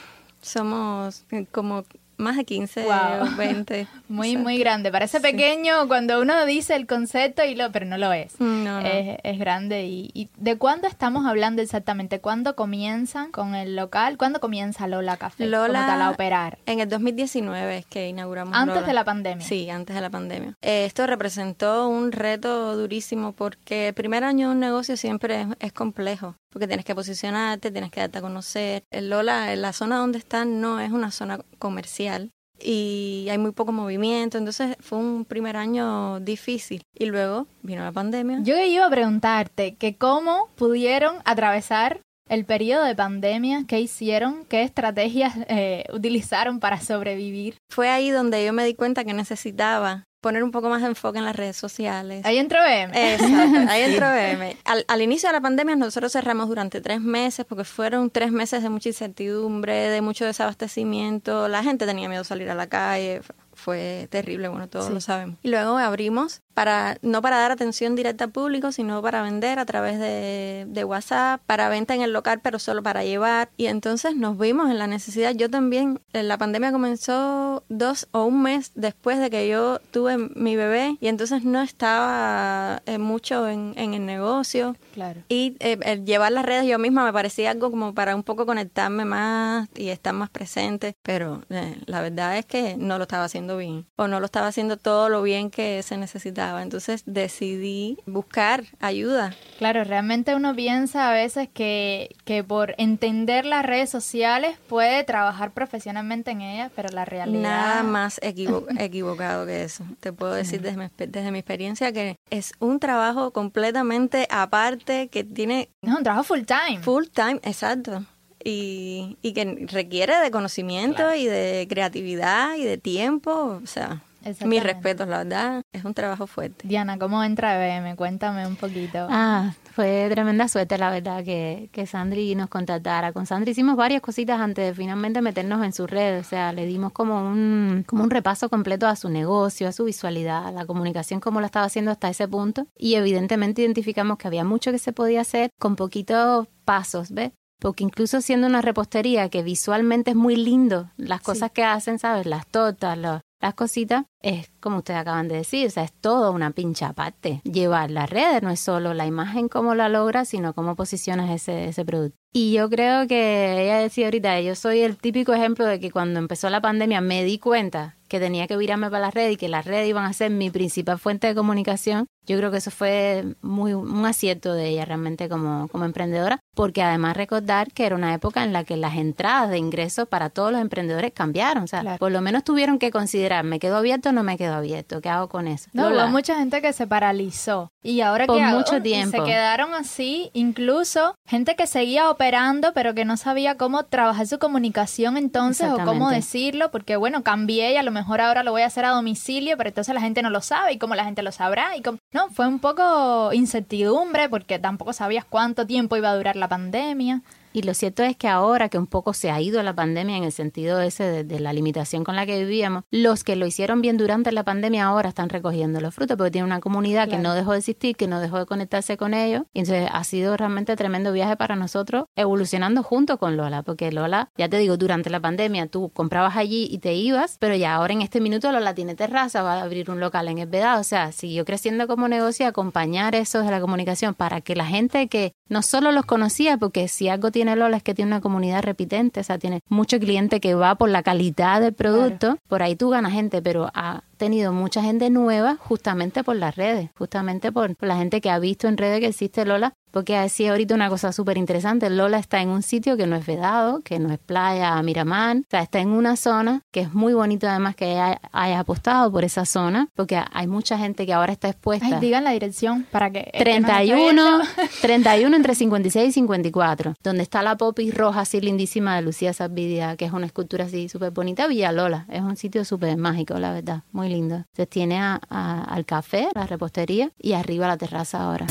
somos 0.40 1.24
eh, 1.32 1.44
como 1.52 1.84
más 2.20 2.36
de 2.36 2.44
15 2.44 2.84
Wow. 2.84 3.32
o 3.32 3.36
20. 3.36 3.86
Muy, 4.08 4.28
Exacto. 4.28 4.44
muy 4.48 4.58
grande. 4.58 4.92
Parece 4.92 5.18
Sí. 5.18 5.22
pequeño 5.22 5.88
cuando 5.88 6.20
uno 6.20 6.44
dice 6.46 6.76
el 6.76 6.86
concepto 6.86 7.44
y 7.44 7.54
lo, 7.54 7.72
pero 7.72 7.86
no 7.86 7.98
lo 7.98 8.12
es. 8.12 8.34
Mm, 8.40 8.64
No, 8.64 8.80
no. 8.80 8.86
Es, 8.86 9.18
es 9.22 9.38
grande. 9.38 9.84
Y, 9.86 10.10
y 10.14 10.28
¿De 10.36 10.56
cuándo 10.58 10.86
estamos 10.86 11.26
hablando 11.26 11.62
exactamente? 11.62 12.20
¿Cuándo 12.20 12.54
comienzan 12.56 13.30
con 13.32 13.54
el 13.54 13.76
local? 13.76 14.16
¿Cuándo 14.18 14.40
comienza 14.40 14.86
Lola 14.86 15.16
Café? 15.16 15.46
Lola- 15.46 15.66
como 15.80 15.86
tal 15.92 16.02
a 16.02 16.10
operar. 16.10 16.58
En 16.66 16.80
el 16.80 16.88
2019 16.88 17.78
es 17.78 17.86
que 17.86 18.08
inauguramos 18.08 18.54
Antes 18.54 18.76
Lola. 18.76 18.86
de 18.86 18.92
la 18.94 19.04
pandemia. 19.04 19.46
Sí, 19.46 19.68
antes 19.70 19.94
de 19.96 20.02
la 20.02 20.10
pandemia. 20.10 20.54
Eh, 20.62 20.84
esto 20.86 21.06
representó 21.06 21.88
un 21.88 22.12
reto 22.12 22.76
durísimo 22.76 23.32
porque 23.32 23.88
el 23.88 23.94
primer 23.94 24.24
año 24.24 24.48
de 24.48 24.54
un 24.54 24.60
negocio 24.60 24.96
siempre 24.96 25.42
es, 25.42 25.46
es 25.60 25.72
complejo, 25.72 26.36
porque 26.50 26.66
tienes 26.66 26.84
que 26.84 26.94
posicionarte, 26.94 27.70
tienes 27.70 27.90
que 27.90 28.00
darte 28.00 28.18
a 28.18 28.22
conocer. 28.22 28.82
El 28.90 29.10
Lola, 29.10 29.52
en 29.52 29.62
la 29.62 29.72
zona 29.72 29.98
donde 29.98 30.18
está, 30.18 30.44
no 30.44 30.80
es 30.80 30.90
una 30.90 31.10
zona 31.10 31.40
comercial 31.58 32.30
y 32.62 33.26
hay 33.30 33.38
muy 33.38 33.52
poco 33.52 33.72
movimiento, 33.72 34.38
entonces 34.38 34.76
fue 34.80 34.98
un 34.98 35.24
primer 35.24 35.56
año 35.56 36.20
difícil. 36.20 36.82
Y 36.94 37.06
luego 37.06 37.46
vino 37.62 37.82
la 37.82 37.92
pandemia. 37.92 38.40
Yo 38.42 38.58
iba 38.58 38.86
a 38.86 38.90
preguntarte 38.90 39.76
que 39.76 39.96
cómo 39.96 40.48
pudieron 40.56 41.16
atravesar 41.24 42.02
el 42.28 42.44
periodo 42.44 42.84
de 42.84 42.94
pandemia, 42.94 43.64
qué 43.66 43.80
hicieron, 43.80 44.44
qué 44.44 44.62
estrategias 44.62 45.34
eh, 45.48 45.84
utilizaron 45.92 46.60
para 46.60 46.80
sobrevivir. 46.80 47.56
Fue 47.68 47.88
ahí 47.88 48.10
donde 48.10 48.44
yo 48.44 48.52
me 48.52 48.64
di 48.64 48.74
cuenta 48.74 49.04
que 49.04 49.14
necesitaba 49.14 50.04
poner 50.20 50.44
un 50.44 50.50
poco 50.50 50.68
más 50.68 50.82
de 50.82 50.88
enfoque 50.88 51.18
en 51.18 51.24
las 51.24 51.34
redes 51.34 51.56
sociales. 51.56 52.24
Ahí 52.24 52.38
entró 52.38 52.58
BM. 52.60 52.92
Exacto, 52.94 53.70
ahí 53.70 53.82
entró 53.90 54.06
BM. 54.08 54.56
Al, 54.64 54.84
al 54.86 55.02
inicio 55.02 55.28
de 55.28 55.32
la 55.34 55.40
pandemia 55.40 55.76
nosotros 55.76 56.12
cerramos 56.12 56.48
durante 56.48 56.80
tres 56.80 57.00
meses 57.00 57.46
porque 57.46 57.64
fueron 57.64 58.10
tres 58.10 58.30
meses 58.30 58.62
de 58.62 58.68
mucha 58.68 58.90
incertidumbre, 58.90 59.74
de 59.74 60.00
mucho 60.00 60.24
desabastecimiento. 60.26 61.48
La 61.48 61.62
gente 61.62 61.86
tenía 61.86 62.08
miedo 62.08 62.22
de 62.22 62.28
salir 62.28 62.50
a 62.50 62.54
la 62.54 62.68
calle. 62.68 63.22
Fue 63.60 64.08
terrible, 64.10 64.48
bueno, 64.48 64.68
todos 64.68 64.90
lo 64.90 65.00
sabemos. 65.00 65.38
Y 65.42 65.50
luego 65.50 65.78
abrimos 65.78 66.42
para 66.54 66.98
no 67.00 67.22
para 67.22 67.38
dar 67.38 67.52
atención 67.52 67.94
directa 67.94 68.24
al 68.24 68.32
público, 68.32 68.70
sino 68.70 69.00
para 69.00 69.22
vender 69.22 69.58
a 69.58 69.64
través 69.64 69.98
de, 69.98 70.66
de, 70.68 70.84
WhatsApp, 70.84 71.40
para 71.46 71.70
venta 71.70 71.94
en 71.94 72.02
el 72.02 72.12
local, 72.12 72.40
pero 72.42 72.58
solo 72.58 72.82
para 72.82 73.02
llevar. 73.02 73.48
Y 73.56 73.66
entonces 73.66 74.14
nos 74.16 74.36
vimos 74.36 74.70
en 74.70 74.78
la 74.78 74.86
necesidad. 74.86 75.34
Yo 75.34 75.48
también, 75.48 76.00
la 76.12 76.36
pandemia 76.36 76.70
comenzó 76.70 77.64
dos 77.70 78.08
o 78.12 78.24
un 78.24 78.42
mes 78.42 78.72
después 78.74 79.18
de 79.18 79.30
que 79.30 79.48
yo 79.48 79.80
tuve 79.90 80.18
mi 80.18 80.56
bebé 80.56 80.98
y 81.00 81.08
entonces 81.08 81.44
no 81.44 81.62
estaba 81.62 82.82
eh, 82.84 82.98
mucho 82.98 83.48
en, 83.48 83.72
en, 83.76 83.94
el 83.94 84.04
negocio. 84.04 84.76
Claro. 84.92 85.22
Y 85.28 85.56
eh, 85.60 86.02
llevar 86.04 86.32
las 86.32 86.44
redes 86.44 86.66
yo 86.66 86.78
misma 86.78 87.04
me 87.04 87.12
parecía 87.12 87.52
algo 87.52 87.70
como 87.70 87.94
para 87.94 88.14
un 88.14 88.22
poco 88.22 88.44
conectarme 88.44 89.04
más 89.04 89.68
y 89.74 89.88
estar 89.88 90.12
más 90.12 90.30
presente, 90.30 90.96
pero 91.02 91.42
eh, 91.48 91.80
la 91.86 92.02
verdad 92.02 92.36
es 92.36 92.44
que 92.44 92.76
no 92.76 92.98
lo 92.98 93.04
estaba 93.04 93.24
haciendo 93.24 93.49
bien 93.56 93.86
o 93.96 94.08
no 94.08 94.20
lo 94.20 94.26
estaba 94.26 94.48
haciendo 94.48 94.76
todo 94.76 95.08
lo 95.08 95.22
bien 95.22 95.50
que 95.50 95.82
se 95.82 95.96
necesitaba. 95.96 96.62
Entonces 96.62 97.02
decidí 97.06 97.98
buscar 98.06 98.64
ayuda. 98.80 99.34
Claro, 99.58 99.84
realmente 99.84 100.34
uno 100.34 100.54
piensa 100.54 101.10
a 101.10 101.12
veces 101.12 101.48
que, 101.52 102.16
que 102.24 102.42
por 102.44 102.74
entender 102.78 103.44
las 103.44 103.64
redes 103.64 103.90
sociales 103.90 104.56
puede 104.68 105.04
trabajar 105.04 105.52
profesionalmente 105.52 106.30
en 106.30 106.40
ellas, 106.40 106.72
pero 106.74 106.88
la 106.90 107.04
realidad... 107.04 107.40
Nada 107.40 107.82
más 107.84 108.20
equivocado 108.78 109.46
que 109.46 109.64
eso. 109.64 109.84
Te 110.00 110.12
puedo 110.12 110.32
decir 110.34 110.60
desde 110.60 110.76
mi, 110.76 110.88
desde 110.96 111.30
mi 111.30 111.38
experiencia 111.38 111.92
que 111.92 112.16
es 112.30 112.52
un 112.58 112.80
trabajo 112.80 113.32
completamente 113.32 114.26
aparte 114.30 115.08
que 115.08 115.24
tiene... 115.24 115.70
Es 115.82 115.92
un 115.92 116.02
trabajo 116.02 116.24
full 116.24 116.42
time. 116.42 116.82
Full 116.82 117.06
time, 117.12 117.40
exacto 117.42 118.04
y, 118.44 119.16
y 119.22 119.32
que 119.32 119.66
requiere 119.70 120.18
de 120.18 120.30
conocimiento 120.30 121.14
y 121.14 121.26
de 121.26 121.66
creatividad 121.68 122.56
y 122.56 122.64
de 122.64 122.78
tiempo, 122.78 123.60
o 123.62 123.66
sea, 123.66 124.02
mis 124.44 124.62
respetos, 124.62 125.08
la 125.08 125.18
verdad, 125.18 125.62
es 125.72 125.84
un 125.84 125.94
trabajo 125.94 126.26
fuerte. 126.26 126.68
Diana, 126.68 126.98
¿cómo 126.98 127.24
entra 127.24 127.58
BM? 127.58 127.96
Cuéntame 127.96 128.46
un 128.46 128.56
poquito. 128.56 129.06
Ah, 129.08 129.54
fue 129.72 130.08
tremenda 130.10 130.46
suerte, 130.48 130.76
la 130.76 130.90
verdad, 130.90 131.24
que, 131.24 131.70
que 131.72 131.86
Sandri 131.86 132.34
nos 132.34 132.48
contactara. 132.48 133.12
Con 133.12 133.26
Sandri 133.26 133.52
hicimos 133.52 133.76
varias 133.76 134.02
cositas 134.02 134.40
antes 134.40 134.66
de 134.66 134.74
finalmente 134.74 135.22
meternos 135.22 135.64
en 135.64 135.72
sus 135.72 135.88
redes, 135.88 136.26
o 136.26 136.28
sea, 136.28 136.52
le 136.52 136.66
dimos 136.66 136.92
como 136.92 137.26
un, 137.26 137.84
como 137.86 138.04
un 138.04 138.10
repaso 138.10 138.50
completo 138.50 138.86
a 138.86 138.96
su 138.96 139.08
negocio, 139.08 139.68
a 139.68 139.72
su 139.72 139.84
visualidad, 139.84 140.48
a 140.48 140.52
la 140.52 140.66
comunicación, 140.66 141.20
como 141.20 141.40
la 141.40 141.46
estaba 141.46 141.66
haciendo 141.66 141.90
hasta 141.90 142.10
ese 142.10 142.28
punto, 142.28 142.66
y 142.76 142.94
evidentemente 142.94 143.62
identificamos 143.62 144.18
que 144.18 144.28
había 144.28 144.44
mucho 144.44 144.70
que 144.70 144.78
se 144.78 144.92
podía 144.92 145.22
hacer 145.22 145.50
con 145.58 145.76
poquitos 145.76 146.46
pasos, 146.64 147.10
¿ves? 147.10 147.32
Porque 147.60 147.84
incluso 147.84 148.20
siendo 148.20 148.46
una 148.46 148.62
repostería 148.62 149.28
que 149.28 149.42
visualmente 149.42 150.10
es 150.10 150.16
muy 150.16 150.34
lindo, 150.34 150.90
las 150.96 151.20
cosas 151.20 151.52
que 151.52 151.62
hacen, 151.62 151.98
¿sabes? 151.98 152.26
Las 152.26 152.46
tortas, 152.46 152.98
las 152.98 153.54
cositas, 153.54 154.04
es 154.22 154.50
como 154.60 154.78
ustedes 154.78 155.00
acaban 155.00 155.28
de 155.28 155.36
decir, 155.36 155.66
o 155.66 155.70
sea, 155.70 155.84
es 155.84 155.92
todo 155.92 156.32
una 156.32 156.50
pincha 156.50 156.88
aparte. 156.88 157.40
Llevar 157.44 157.90
las 157.90 158.10
redes 158.10 158.42
no 158.42 158.50
es 158.50 158.60
solo 158.60 158.94
la 158.94 159.06
imagen 159.06 159.48
cómo 159.48 159.74
la 159.74 159.88
logras, 159.88 160.28
sino 160.28 160.54
cómo 160.54 160.74
posicionas 160.74 161.30
ese, 161.30 161.68
ese 161.68 161.84
producto. 161.84 162.16
Y 162.32 162.52
yo 162.52 162.68
creo 162.70 163.06
que 163.06 163.62
ella 163.62 163.78
decía 163.78 164.06
ahorita, 164.06 164.40
yo 164.40 164.54
soy 164.54 164.80
el 164.80 164.96
típico 164.96 165.32
ejemplo 165.32 165.66
de 165.66 165.80
que 165.80 165.90
cuando 165.90 166.18
empezó 166.18 166.48
la 166.48 166.60
pandemia 166.60 167.00
me 167.00 167.24
di 167.24 167.38
cuenta 167.38 167.96
que 168.08 168.20
tenía 168.20 168.46
que 168.46 168.56
virarme 168.56 168.90
para 168.90 169.06
las 169.06 169.14
redes 169.14 169.34
y 169.34 169.36
que 169.36 169.48
las 169.48 169.64
redes 169.64 169.88
iban 169.88 170.04
a 170.04 170.12
ser 170.12 170.30
mi 170.30 170.50
principal 170.50 170.98
fuente 170.98 171.28
de 171.28 171.34
comunicación. 171.34 172.06
Yo 172.30 172.36
creo 172.36 172.52
que 172.52 172.58
eso 172.58 172.70
fue 172.70 173.34
muy 173.42 173.74
un 173.74 174.06
acierto 174.06 174.54
de 174.54 174.68
ella 174.68 174.84
realmente 174.84 175.28
como, 175.28 175.66
como 175.66 175.84
emprendedora, 175.84 176.38
porque 176.54 176.80
además 176.80 177.16
recordar 177.16 177.72
que 177.72 177.84
era 177.84 177.96
una 177.96 178.14
época 178.14 178.44
en 178.44 178.52
la 178.52 178.62
que 178.62 178.76
las 178.76 178.94
entradas 178.94 179.50
de 179.50 179.58
ingresos 179.58 180.06
para 180.06 180.30
todos 180.30 180.52
los 180.52 180.60
emprendedores 180.60 181.10
cambiaron. 181.12 181.64
O 181.64 181.66
sea, 181.66 181.96
por 181.98 182.12
lo 182.12 182.20
menos 182.20 182.44
tuvieron 182.44 182.78
que 182.78 182.92
considerar, 182.92 183.42
¿me 183.42 183.58
quedo 183.58 183.76
abierto 183.76 184.10
o 184.10 184.12
no 184.12 184.22
me 184.22 184.38
quedo 184.38 184.54
abierto? 184.54 185.00
¿Qué 185.00 185.08
hago 185.08 185.28
con 185.28 185.48
eso? 185.48 185.70
No, 185.72 185.88
hubo 185.88 186.06
mucha 186.06 186.36
gente 186.36 186.62
que 186.62 186.72
se 186.72 186.86
paralizó. 186.86 187.72
Y 187.82 188.00
ahora 188.00 188.26
por 188.26 188.38
que 188.38 188.44
mucho 188.44 188.80
tiempo. 188.80 189.16
se 189.16 189.24
quedaron 189.24 189.74
así, 189.74 190.30
incluso 190.32 191.16
gente 191.26 191.56
que 191.56 191.66
seguía 191.66 192.10
operando, 192.10 192.72
pero 192.74 192.94
que 192.94 193.04
no 193.04 193.16
sabía 193.16 193.56
cómo 193.56 193.86
trabajar 193.86 194.28
su 194.28 194.38
comunicación 194.38 195.16
entonces 195.16 195.68
o 195.68 195.84
cómo 195.84 196.10
decirlo, 196.10 196.70
porque 196.70 196.94
bueno, 196.94 197.24
cambié 197.24 197.72
y 197.72 197.76
a 197.76 197.82
lo 197.82 197.90
mejor 197.90 198.20
ahora 198.20 198.44
lo 198.44 198.52
voy 198.52 198.62
a 198.62 198.66
hacer 198.66 198.84
a 198.84 198.90
domicilio, 198.90 199.56
pero 199.56 199.70
entonces 199.70 199.92
la 199.92 200.00
gente 200.00 200.22
no 200.22 200.30
lo 200.30 200.42
sabe 200.42 200.74
y 200.74 200.78
cómo 200.78 200.94
la 200.94 201.04
gente 201.04 201.22
lo 201.22 201.32
sabrá 201.32 201.76
y 201.76 201.82
no, 202.12 202.19
fue 202.28 202.46
un 202.46 202.58
poco 202.58 203.32
incertidumbre 203.32 204.28
porque 204.28 204.58
tampoco 204.58 204.92
sabías 204.92 205.24
cuánto 205.24 205.66
tiempo 205.66 205.96
iba 205.96 206.10
a 206.10 206.16
durar 206.16 206.36
la 206.36 206.48
pandemia. 206.48 207.22
Y 207.52 207.62
lo 207.62 207.74
cierto 207.74 208.02
es 208.02 208.16
que 208.16 208.28
ahora 208.28 208.68
que 208.68 208.78
un 208.78 208.86
poco 208.86 209.12
se 209.12 209.30
ha 209.30 209.40
ido 209.40 209.62
la 209.62 209.74
pandemia 209.74 210.16
en 210.16 210.24
el 210.24 210.32
sentido 210.32 210.80
ese 210.80 211.24
de, 211.24 211.40
la 211.40 211.52
limitación 211.52 212.04
con 212.04 212.16
la 212.16 212.26
que 212.26 212.38
vivíamos, 212.38 212.84
los 212.90 213.24
que 213.24 213.36
lo 213.36 213.46
hicieron 213.46 213.82
bien 213.82 213.96
durante 213.96 214.30
la 214.30 214.44
pandemia 214.44 214.84
ahora 214.84 215.08
están 215.08 215.28
recogiendo 215.28 215.80
los 215.80 215.94
frutos 215.94 216.16
porque 216.16 216.30
tienen 216.30 216.46
una 216.46 216.60
comunidad 216.60 217.08
que 217.08 217.18
no 217.18 217.34
dejó 217.34 217.52
de 217.52 217.58
existir, 217.58 217.96
que 217.96 218.06
no 218.06 218.20
dejó 218.20 218.38
de 218.38 218.46
conectarse 218.46 218.96
con 218.96 219.14
ellos. 219.14 219.44
Y 219.52 219.60
entonces 219.60 219.88
ha 219.92 220.04
sido 220.04 220.36
realmente 220.36 220.76
tremendo 220.76 221.12
viaje 221.12 221.36
para 221.36 221.56
nosotros 221.56 222.04
evolucionando 222.14 222.82
junto 222.82 223.18
con 223.18 223.36
Lola, 223.36 223.62
porque 223.62 223.90
Lola, 223.90 224.30
ya 224.36 224.48
te 224.48 224.58
digo, 224.58 224.76
durante 224.76 225.10
la 225.10 225.20
pandemia 225.20 225.66
tú 225.66 225.90
comprabas 225.90 226.36
allí 226.36 226.68
y 226.70 226.78
te 226.78 226.94
ibas, 226.94 227.36
pero 227.38 227.56
ya 227.56 227.74
ahora 227.74 227.92
en 227.92 228.02
este 228.02 228.20
minuto 228.20 228.52
Lola 228.52 228.74
tiene 228.74 228.94
terraza, 228.94 229.42
va 229.42 229.54
a 229.54 229.62
abrir 229.62 229.90
un 229.90 230.00
local 230.00 230.28
en 230.28 230.38
el 230.38 230.50
Vedado, 230.50 230.80
o 230.80 230.84
sea, 230.84 231.12
siguió 231.12 231.44
creciendo 231.44 231.86
como 231.86 232.08
negocio 232.08 232.46
acompañar 232.46 233.14
eso 233.14 233.42
de 233.42 233.50
la 233.50 233.60
comunicación 233.60 234.14
para 234.14 234.40
que 234.40 234.56
la 234.56 234.66
gente 234.66 235.08
que 235.08 235.32
no 235.48 235.62
solo 235.62 235.92
los 235.92 236.04
conocía, 236.04 236.56
porque 236.56 236.88
si 236.88 237.08
algo 237.08 237.30
tiene 237.30 237.39
Lola 237.44 237.76
es 237.76 237.82
que 237.82 237.94
tiene 237.94 238.10
una 238.10 238.20
comunidad 238.20 238.62
repitente, 238.62 239.20
o 239.20 239.24
sea, 239.24 239.38
tiene 239.38 239.60
mucho 239.68 239.98
cliente 239.98 240.40
que 240.40 240.54
va 240.54 240.74
por 240.74 240.88
la 240.88 241.02
calidad 241.02 241.60
del 241.60 241.74
producto, 241.74 242.38
por 242.48 242.62
ahí 242.62 242.76
tú 242.76 242.90
ganas 242.90 243.12
gente, 243.12 243.42
pero 243.42 243.70
ha 243.74 244.02
tenido 244.16 244.52
mucha 244.52 244.82
gente 244.82 245.10
nueva 245.10 245.56
justamente 245.56 246.22
por 246.22 246.36
las 246.36 246.56
redes, 246.56 246.90
justamente 246.96 247.50
por, 247.52 247.74
por 247.76 247.88
la 247.88 247.96
gente 247.96 248.20
que 248.20 248.30
ha 248.30 248.38
visto 248.38 248.68
en 248.68 248.76
redes 248.76 249.00
que 249.00 249.06
existe 249.06 249.44
Lola 249.44 249.72
porque 249.90 250.18
decía 250.18 250.50
ahorita 250.50 250.74
una 250.74 250.88
cosa 250.88 251.12
súper 251.12 251.38
interesante, 251.38 251.90
Lola 251.90 252.18
está 252.18 252.40
en 252.40 252.48
un 252.48 252.62
sitio 252.62 252.96
que 252.96 253.06
no 253.06 253.16
es 253.16 253.26
vedado, 253.26 253.80
que 253.82 253.98
no 253.98 254.12
es 254.12 254.18
playa 254.18 254.80
Miramar, 254.82 255.38
o 255.38 255.42
sea, 255.50 255.62
está 255.62 255.80
en 255.80 255.90
una 255.90 256.16
zona 256.16 256.62
que 256.70 256.80
es 256.80 256.94
muy 256.94 257.14
bonito 257.14 257.48
además 257.48 257.76
que 257.76 257.98
haya, 257.98 258.58
apostado 258.60 259.10
por 259.10 259.24
esa 259.24 259.44
zona, 259.44 259.88
porque 259.94 260.20
hay 260.32 260.46
mucha 260.46 260.78
gente 260.78 261.06
que 261.06 261.12
ahora 261.12 261.32
está 261.32 261.48
expuesta. 261.48 261.86
Ay, 261.86 262.00
digan 262.00 262.24
la 262.24 262.30
dirección 262.30 262.86
para 262.90 263.10
que... 263.10 263.30
31, 263.38 264.40
31 264.80 265.36
entre 265.40 265.54
56 265.54 266.08
y 266.08 266.12
54, 266.12 266.94
donde 267.02 267.22
está 267.22 267.42
la 267.42 267.56
popis 267.56 267.94
roja 267.94 268.20
así 268.20 268.40
lindísima 268.40 268.96
de 268.96 269.02
Lucía 269.02 269.32
Sabidia, 269.32 269.96
que 269.96 270.04
es 270.04 270.12
una 270.12 270.26
escultura 270.26 270.64
así 270.64 270.88
súper 270.88 271.10
bonita, 271.10 271.46
Villa 271.46 271.72
Lola, 271.72 272.06
es 272.10 272.22
un 272.22 272.36
sitio 272.36 272.64
súper 272.64 272.96
mágico, 272.96 273.38
la 273.38 273.52
verdad, 273.52 273.82
muy 273.92 274.08
lindo. 274.08 274.36
Entonces 274.36 274.68
tiene 274.68 275.00
al 275.00 275.84
café, 275.84 276.28
la 276.34 276.46
repostería 276.46 277.12
y 277.18 277.32
arriba 277.32 277.66
la 277.66 277.76
terraza 277.76 278.22
ahora. 278.22 278.46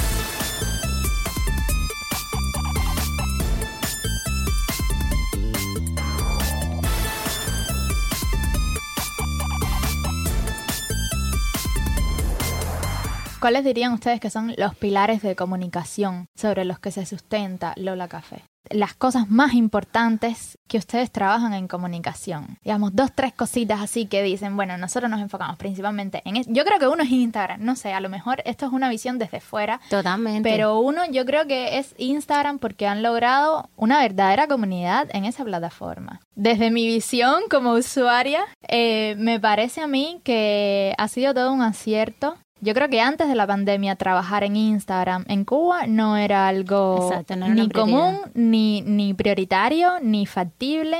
¿Cuáles 13.39 13.63
dirían 13.63 13.93
ustedes 13.93 14.19
que 14.19 14.29
son 14.29 14.53
los 14.57 14.75
pilares 14.75 15.21
de 15.21 15.37
comunicación 15.37 16.27
sobre 16.35 16.65
los 16.65 16.77
que 16.79 16.91
se 16.91 17.05
sustenta 17.05 17.73
Lola 17.77 18.09
Café? 18.09 18.43
Las 18.69 18.93
cosas 18.93 19.29
más 19.29 19.53
importantes 19.53 20.57
que 20.67 20.77
ustedes 20.77 21.09
trabajan 21.09 21.53
en 21.53 21.69
comunicación. 21.69 22.57
Digamos, 22.61 22.93
dos, 22.93 23.13
tres 23.15 23.33
cositas 23.33 23.79
así 23.79 24.07
que 24.07 24.21
dicen, 24.21 24.57
bueno, 24.57 24.77
nosotros 24.77 25.09
nos 25.09 25.21
enfocamos 25.21 25.57
principalmente 25.57 26.21
en... 26.25 26.43
Yo 26.53 26.65
creo 26.65 26.79
que 26.79 26.87
uno 26.89 27.01
es 27.01 27.09
Instagram, 27.09 27.63
no 27.63 27.77
sé, 27.77 27.93
a 27.93 28.01
lo 28.01 28.09
mejor 28.09 28.41
esto 28.43 28.65
es 28.65 28.73
una 28.73 28.89
visión 28.89 29.17
desde 29.17 29.39
fuera. 29.39 29.79
Totalmente. 29.89 30.47
Pero 30.47 30.77
uno 30.79 31.09
yo 31.09 31.25
creo 31.25 31.47
que 31.47 31.79
es 31.79 31.95
Instagram 31.97 32.59
porque 32.59 32.87
han 32.87 33.01
logrado 33.01 33.69
una 33.77 34.01
verdadera 34.01 34.47
comunidad 34.47 35.07
en 35.13 35.23
esa 35.23 35.45
plataforma. 35.45 36.19
Desde 36.35 36.71
mi 36.71 36.85
visión 36.85 37.43
como 37.49 37.71
usuaria, 37.71 38.43
eh, 38.67 39.15
me 39.17 39.39
parece 39.39 39.81
a 39.81 39.87
mí 39.87 40.19
que 40.25 40.93
ha 40.97 41.07
sido 41.07 41.33
todo 41.33 41.53
un 41.53 41.61
acierto 41.61 42.37
yo 42.61 42.73
creo 42.73 42.89
que 42.89 43.01
antes 43.01 43.27
de 43.27 43.35
la 43.35 43.47
pandemia 43.47 43.95
trabajar 43.95 44.43
en 44.43 44.55
Instagram 44.55 45.25
en 45.27 45.45
Cuba 45.45 45.87
no 45.87 46.17
era 46.17 46.47
algo 46.47 47.11
ni 47.49 47.69
común, 47.69 48.19
ni, 48.33 48.81
ni 48.81 49.13
prioritario, 49.13 49.99
ni 50.01 50.25
factible. 50.25 50.97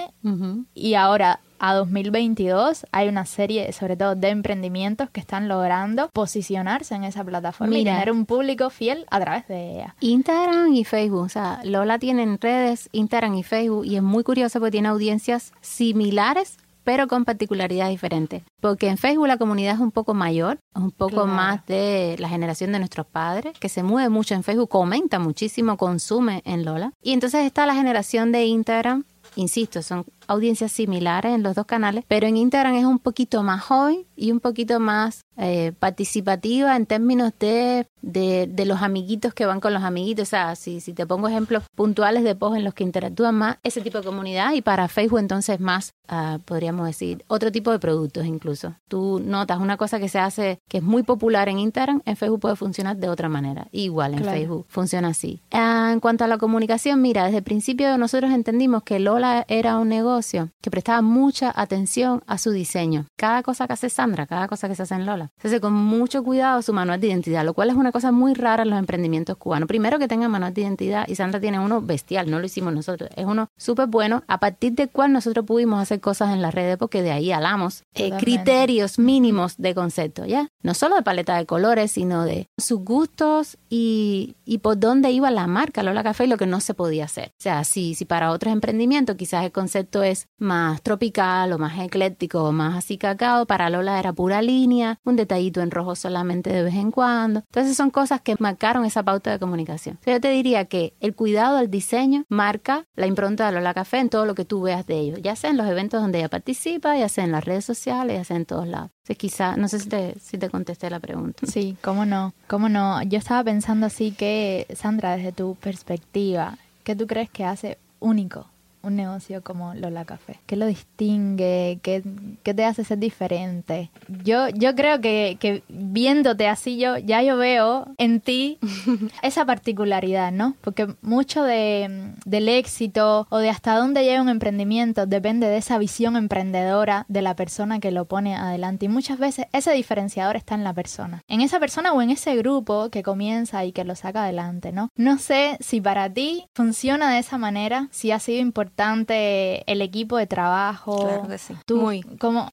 Y 0.74 0.94
ahora, 0.94 1.40
a 1.60 1.74
2022, 1.74 2.86
hay 2.92 3.10
una 3.10 3.26
serie, 3.26 3.72
sobre 3.74 3.98
todo 3.98 4.16
de 4.16 4.30
emprendimientos 4.30 5.10
que 5.10 5.20
están 5.20 5.48
logrando 5.48 6.10
posicionarse 6.10 6.96
en 6.96 7.04
esa 7.04 7.24
plataforma 7.24 7.78
y 7.78 7.84
tener 7.84 8.12
un 8.12 8.26
público 8.26 8.70
fiel 8.70 9.06
a 9.12 9.20
través 9.20 9.48
de 9.48 9.74
ella. 9.74 9.96
Instagram 10.00 10.74
y 10.74 10.86
Facebook, 10.86 11.24
o 11.24 11.30
sea, 11.30 11.60
Lola 11.64 12.00
tiene 12.00 12.38
redes 12.40 12.90
Instagram 12.94 13.36
y 13.36 13.44
Facebook 13.44 13.86
y 13.86 13.98
es 13.98 14.04
muy 14.04 14.24
curioso 14.24 14.60
porque 14.60 14.72
tiene 14.72 14.88
audiencias 14.88 15.52
similares 15.62 16.58
pero 16.90 17.08
con 17.08 17.24
particularidades 17.24 17.92
diferentes. 17.92 18.42
Porque 18.60 18.88
en 18.88 18.98
Facebook 18.98 19.28
la 19.28 19.38
comunidad 19.38 19.76
es 19.76 19.80
un 19.80 19.92
poco 19.92 20.16
mayor, 20.16 20.58
un 20.74 20.90
poco 20.90 21.28
más 21.28 21.64
de 21.68 22.16
la 22.18 22.28
generación 22.28 22.72
de 22.72 22.80
nuestros 22.80 23.06
padres, 23.06 23.56
que 23.60 23.70
se 23.70 23.84
mueve 23.84 24.10
mucho 24.10 24.34
en 24.34 24.42
Facebook, 24.42 24.70
comenta 24.70 25.20
muchísimo, 25.20 25.78
consume 25.78 26.42
en 26.46 26.66
Lola. 26.66 26.92
Y 27.04 27.14
entonces 27.14 27.46
está 27.46 27.68
la 27.68 27.76
generación 27.76 28.32
de 28.32 28.46
Instagram, 28.46 29.04
insisto, 29.36 29.84
son 29.84 30.04
audiencias 30.30 30.72
similares 30.72 31.34
en 31.34 31.44
los 31.44 31.56
dos 31.56 31.66
canales, 31.66 32.06
pero 32.08 32.28
en 32.28 32.38
Instagram 32.38 32.76
es 32.76 32.86
un 32.86 33.00
poquito 33.00 33.42
más 33.42 33.64
joven 33.64 34.06
y 34.16 34.32
un 34.32 34.40
poquito 34.40 34.80
más 34.80 35.22
eh, 35.38 35.72
participativa 35.80 36.76
en 36.76 36.86
términos 36.86 37.34
de, 37.40 37.88
de, 38.02 38.66
los 38.66 38.82
amiguitos 38.82 39.34
que 39.34 39.46
van 39.46 39.60
con 39.60 39.74
los 39.74 39.84
amiguitos. 39.84 40.28
O 40.28 40.30
sea, 40.30 40.56
si, 40.56 40.82
si 40.82 40.94
te 40.94 41.08
pongo 41.08 41.28
ejemplos 41.28 41.64
puntuales 41.76 42.24
de 42.24 42.36
posts 42.36 42.58
en 42.58 42.64
los 42.64 42.74
que 42.74 42.84
interactúan 42.84 43.36
más 43.36 43.58
ese 43.64 43.82
tipo 43.82 43.98
de 43.98 44.04
comunidad 44.04 44.54
y 44.54 44.62
para 44.62 44.88
Facebook 44.88 45.20
entonces 45.20 45.60
más, 45.60 45.94
ah, 46.08 46.38
podríamos 46.46 46.86
decir, 46.86 47.24
otro 47.28 47.52
tipo 47.52 47.72
de 47.72 47.80
productos 47.80 48.26
incluso. 48.26 48.76
Tú 48.88 49.20
notas 49.24 49.60
una 49.60 49.78
cosa 49.78 50.00
que 50.00 50.10
se 50.10 50.20
hace 50.20 50.60
que 50.68 50.78
es 50.78 50.84
muy 50.84 51.04
popular 51.04 51.50
en 51.50 51.58
Instagram, 51.58 52.02
en 52.06 52.18
Facebook 52.18 52.42
puede 52.42 52.56
funcionar 52.56 52.98
de 52.98 53.10
otra 53.10 53.30
manera. 53.30 53.68
Igual 53.72 54.14
en 54.14 54.26
Facebook 54.26 54.66
funciona 54.70 55.08
así. 55.08 55.42
Ah, 55.52 55.90
en 55.92 56.02
cuanto 56.02 56.26
a 56.26 56.28
la 56.28 56.38
comunicación, 56.38 57.02
mira, 57.02 57.24
desde 57.24 57.38
el 57.38 57.44
principio 57.44 57.98
nosotros 57.98 58.32
entendimos 58.32 58.84
que 58.84 59.00
Lola 59.00 59.46
era 59.48 59.78
un 59.78 59.90
negocio 59.90 60.19
que 60.62 60.72
prestaba 60.72 61.02
mucha 61.02 61.52
atención 61.56 62.24
a 62.28 62.38
su 62.38 62.52
diseño. 62.52 63.06
Cada 63.16 63.44
cosa 63.44 63.68
que 63.68 63.74
hace 63.74 63.90
Sandra, 63.90 64.28
cada 64.28 64.48
cosa 64.48 64.68
que 64.68 64.76
se 64.76 64.84
hace 64.84 64.96
en 64.96 65.06
Lola, 65.06 65.32
se 65.42 65.48
hace 65.48 65.62
con 65.62 65.74
mucho 65.74 66.24
cuidado 66.24 66.62
su 66.62 66.74
manual 66.74 67.00
de 67.00 67.08
identidad, 67.08 67.46
lo 67.46 67.54
cual 67.54 67.70
es 67.70 67.76
una 67.76 67.92
cosa 67.92 68.12
muy 68.12 68.34
rara 68.34 68.64
en 68.64 68.70
los 68.70 68.80
emprendimientos 68.80 69.38
cubanos. 69.38 69.68
Primero 69.68 70.00
que 70.00 70.08
tengan 70.08 70.32
manual 70.32 70.54
de 70.54 70.62
identidad 70.62 71.08
y 71.08 71.16
Sandra 71.16 71.40
tiene 71.40 71.60
uno 71.60 71.82
bestial, 71.82 72.30
no 72.30 72.40
lo 72.40 72.46
hicimos 72.46 72.74
nosotros, 72.74 73.10
es 73.16 73.26
uno 73.26 73.50
súper 73.58 73.88
bueno, 73.88 74.24
a 74.28 74.40
partir 74.40 74.74
del 74.74 74.90
cual 74.90 75.14
nosotros 75.14 75.46
pudimos 75.46 75.82
hacer 75.82 76.00
cosas 76.00 76.34
en 76.34 76.42
las 76.42 76.54
redes 76.54 76.78
porque 76.78 77.02
de 77.02 77.12
ahí 77.12 77.32
alamos 77.32 77.84
eh, 77.94 78.12
criterios 78.18 79.00
mínimos 79.00 79.58
de 79.58 79.76
concepto, 79.76 80.26
¿ya? 80.26 80.48
No 80.62 80.74
solo 80.74 80.96
de 80.96 81.04
paleta 81.04 81.38
de 81.38 81.46
colores, 81.46 81.92
sino 81.92 82.26
de 82.26 82.48
sus 82.58 82.80
gustos 82.80 83.58
y, 83.70 84.36
y 84.46 84.60
por 84.60 84.80
dónde 84.80 85.12
iba 85.12 85.32
la 85.32 85.48
marca 85.48 85.84
Lola 85.84 86.04
Café 86.04 86.26
y 86.26 86.28
lo 86.28 86.38
que 86.38 86.48
no 86.48 86.60
se 86.60 86.74
podía 86.74 87.06
hacer. 87.06 87.30
O 87.40 87.42
sea, 87.42 87.64
si, 87.64 87.96
si 87.96 88.06
para 88.06 88.32
otros 88.32 88.52
emprendimientos 88.52 89.16
quizás 89.16 89.46
el 89.46 89.52
concepto 89.52 90.04
es 90.04 90.09
más 90.38 90.82
tropical 90.82 91.52
o 91.54 91.58
más 91.58 91.80
ecléctico 91.80 92.44
o 92.44 92.52
más 92.52 92.78
así 92.78 92.98
cacao, 92.98 93.46
para 93.46 93.70
Lola 93.70 94.00
era 94.00 94.14
pura 94.14 94.42
línea, 94.42 95.00
un 95.04 95.16
detallito 95.16 95.62
en 95.62 95.72
rojo 95.72 95.96
solamente 95.96 96.52
de 96.52 96.64
vez 96.64 96.76
en 96.76 96.92
cuando. 96.92 97.42
Entonces 97.42 97.76
son 97.76 97.90
cosas 97.90 98.22
que 98.22 98.36
marcaron 98.40 98.86
esa 98.86 99.04
pauta 99.04 99.32
de 99.32 99.40
comunicación. 99.40 100.00
yo 100.06 100.20
te 100.20 100.30
diría 100.30 100.66
que 100.66 100.94
el 101.00 101.16
cuidado 101.16 101.58
del 101.58 101.70
diseño 101.70 102.26
marca 102.30 102.86
la 102.96 103.08
impronta 103.08 103.46
de 103.46 103.54
Lola 103.54 103.74
Café 103.74 104.00
en 104.00 104.10
todo 104.10 104.26
lo 104.26 104.36
que 104.36 104.46
tú 104.46 104.62
veas 104.62 104.86
de 104.86 105.00
ellos, 105.00 105.20
ya 105.22 105.36
sea 105.36 105.50
en 105.50 105.58
los 105.58 105.68
eventos 105.68 106.02
donde 106.02 106.20
ella 106.20 106.30
participa, 106.30 106.98
ya 106.98 107.10
sea 107.10 107.24
en 107.24 107.32
las 107.32 107.46
redes 107.46 107.66
sociales, 107.66 108.18
ya 108.18 108.24
sea 108.24 108.38
en 108.38 108.46
todos 108.46 108.68
lados. 108.68 108.92
Entonces 109.04 109.18
quizá, 109.18 109.58
no 109.58 109.68
sé 109.68 109.80
si 109.80 109.90
te, 109.90 110.20
si 110.20 110.38
te 110.38 110.50
contesté 110.50 110.90
la 110.90 111.00
pregunta. 111.00 111.46
Sí, 111.48 111.78
cómo 111.82 112.06
no, 112.06 112.34
cómo 112.48 112.70
no. 112.70 113.02
Yo 113.04 113.18
estaba 113.18 113.44
pensando 113.44 113.86
así 113.86 114.12
que, 114.12 114.68
Sandra, 114.76 115.16
desde 115.16 115.32
tu 115.32 115.56
perspectiva, 115.56 116.58
¿qué 116.84 116.96
tú 116.96 117.08
crees 117.08 117.30
que 117.30 117.44
hace 117.44 117.78
único 118.00 118.46
un 118.82 118.96
negocio 118.96 119.44
como 119.44 119.74
Lola 119.74 120.06
Café? 120.06 120.40
¿Qué 120.46 120.56
lo 120.56 120.66
distingue? 120.66 121.80
¿Qué, 121.82 122.04
qué 122.44 122.54
te 122.54 122.66
hace 122.66 122.84
ser 122.84 123.00
diferente? 123.00 123.92
Yo, 124.24 124.50
yo 124.50 124.76
creo 124.76 125.02
que, 125.02 125.38
que, 125.40 125.64
viéndote 125.68 126.48
así, 126.48 126.78
yo 126.78 126.98
ya 126.98 127.22
yo 127.22 127.38
veo 127.38 127.88
en 127.98 128.22
ti 128.22 128.58
esa 129.22 129.46
particularidad, 129.46 130.32
¿no? 130.32 130.56
Porque 130.62 130.88
mucho 131.02 131.44
de, 131.44 132.14
del 132.26 132.50
éxito 132.50 133.28
o 133.30 133.38
de 133.38 133.50
hasta 133.50 133.76
dónde 133.76 134.04
llega 134.04 134.22
un 134.22 134.30
emprendimiento 134.30 135.06
depende 135.06 135.48
de 135.48 135.58
esa 135.58 135.78
visión 135.78 136.16
emprendedora 136.16 137.06
de 137.08 137.22
la 137.22 137.36
persona 137.36 137.80
que 137.80 137.92
lo 137.92 138.06
pone 138.06 138.36
adelante. 138.36 138.86
Y 138.86 138.90
muchas 138.90 139.20
veces 139.20 139.48
ese 139.52 139.74
diferenciador 139.74 140.36
está 140.36 140.56
en 140.56 140.64
la 140.64 140.74
persona. 140.74 141.24
En 141.28 141.42
esa 141.42 141.60
persona 141.60 141.94
o 141.94 142.02
en 142.02 142.10
ese 142.10 142.36
grupo 142.36 142.90
que 142.90 143.04
comienza 143.04 143.66
y 143.66 143.72
que 143.72 143.84
lo 143.84 143.96
saca 143.96 144.24
adelante, 144.24 144.72
¿no? 144.72 144.90
No 144.96 145.18
sé 145.18 145.58
si 145.60 145.82
para 145.82 146.12
ti 146.12 146.46
funciona 146.54 147.12
de 147.14 147.20
esa 147.20 147.38
manera, 147.38 147.88
si 147.92 148.12
ha 148.12 148.20
sido 148.20 148.40
importante 148.40 148.69
importante 148.70 149.64
el 149.72 149.82
equipo 149.82 150.18
de 150.18 150.28
trabajo. 150.28 151.06
Claro 151.06 151.28
que 151.28 151.38
sí. 151.38 151.56
muy. 151.74 152.06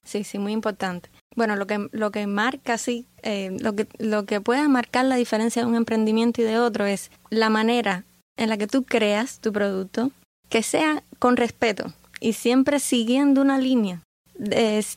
Sí, 0.03 0.23
sí, 0.23 0.39
muy 0.39 0.51
importante. 0.51 1.09
Bueno, 1.35 1.55
lo 1.55 1.67
que, 1.67 1.87
lo 1.91 2.11
que 2.11 2.25
marca, 2.25 2.77
sí, 2.77 3.05
eh, 3.21 3.55
lo, 3.59 3.75
que, 3.75 3.87
lo 3.99 4.25
que 4.25 4.41
puede 4.41 4.67
marcar 4.67 5.05
la 5.05 5.15
diferencia 5.15 5.61
de 5.61 5.67
un 5.67 5.75
emprendimiento 5.75 6.41
y 6.41 6.45
de 6.45 6.57
otro 6.57 6.85
es 6.85 7.11
la 7.29 7.49
manera 7.49 8.03
en 8.37 8.49
la 8.49 8.57
que 8.57 8.67
tú 8.67 8.83
creas 8.83 9.39
tu 9.39 9.53
producto, 9.53 10.11
que 10.49 10.63
sea 10.63 11.03
con 11.19 11.37
respeto 11.37 11.93
y 12.19 12.33
siempre 12.33 12.79
siguiendo 12.79 13.41
una 13.41 13.59
línea. 13.59 14.01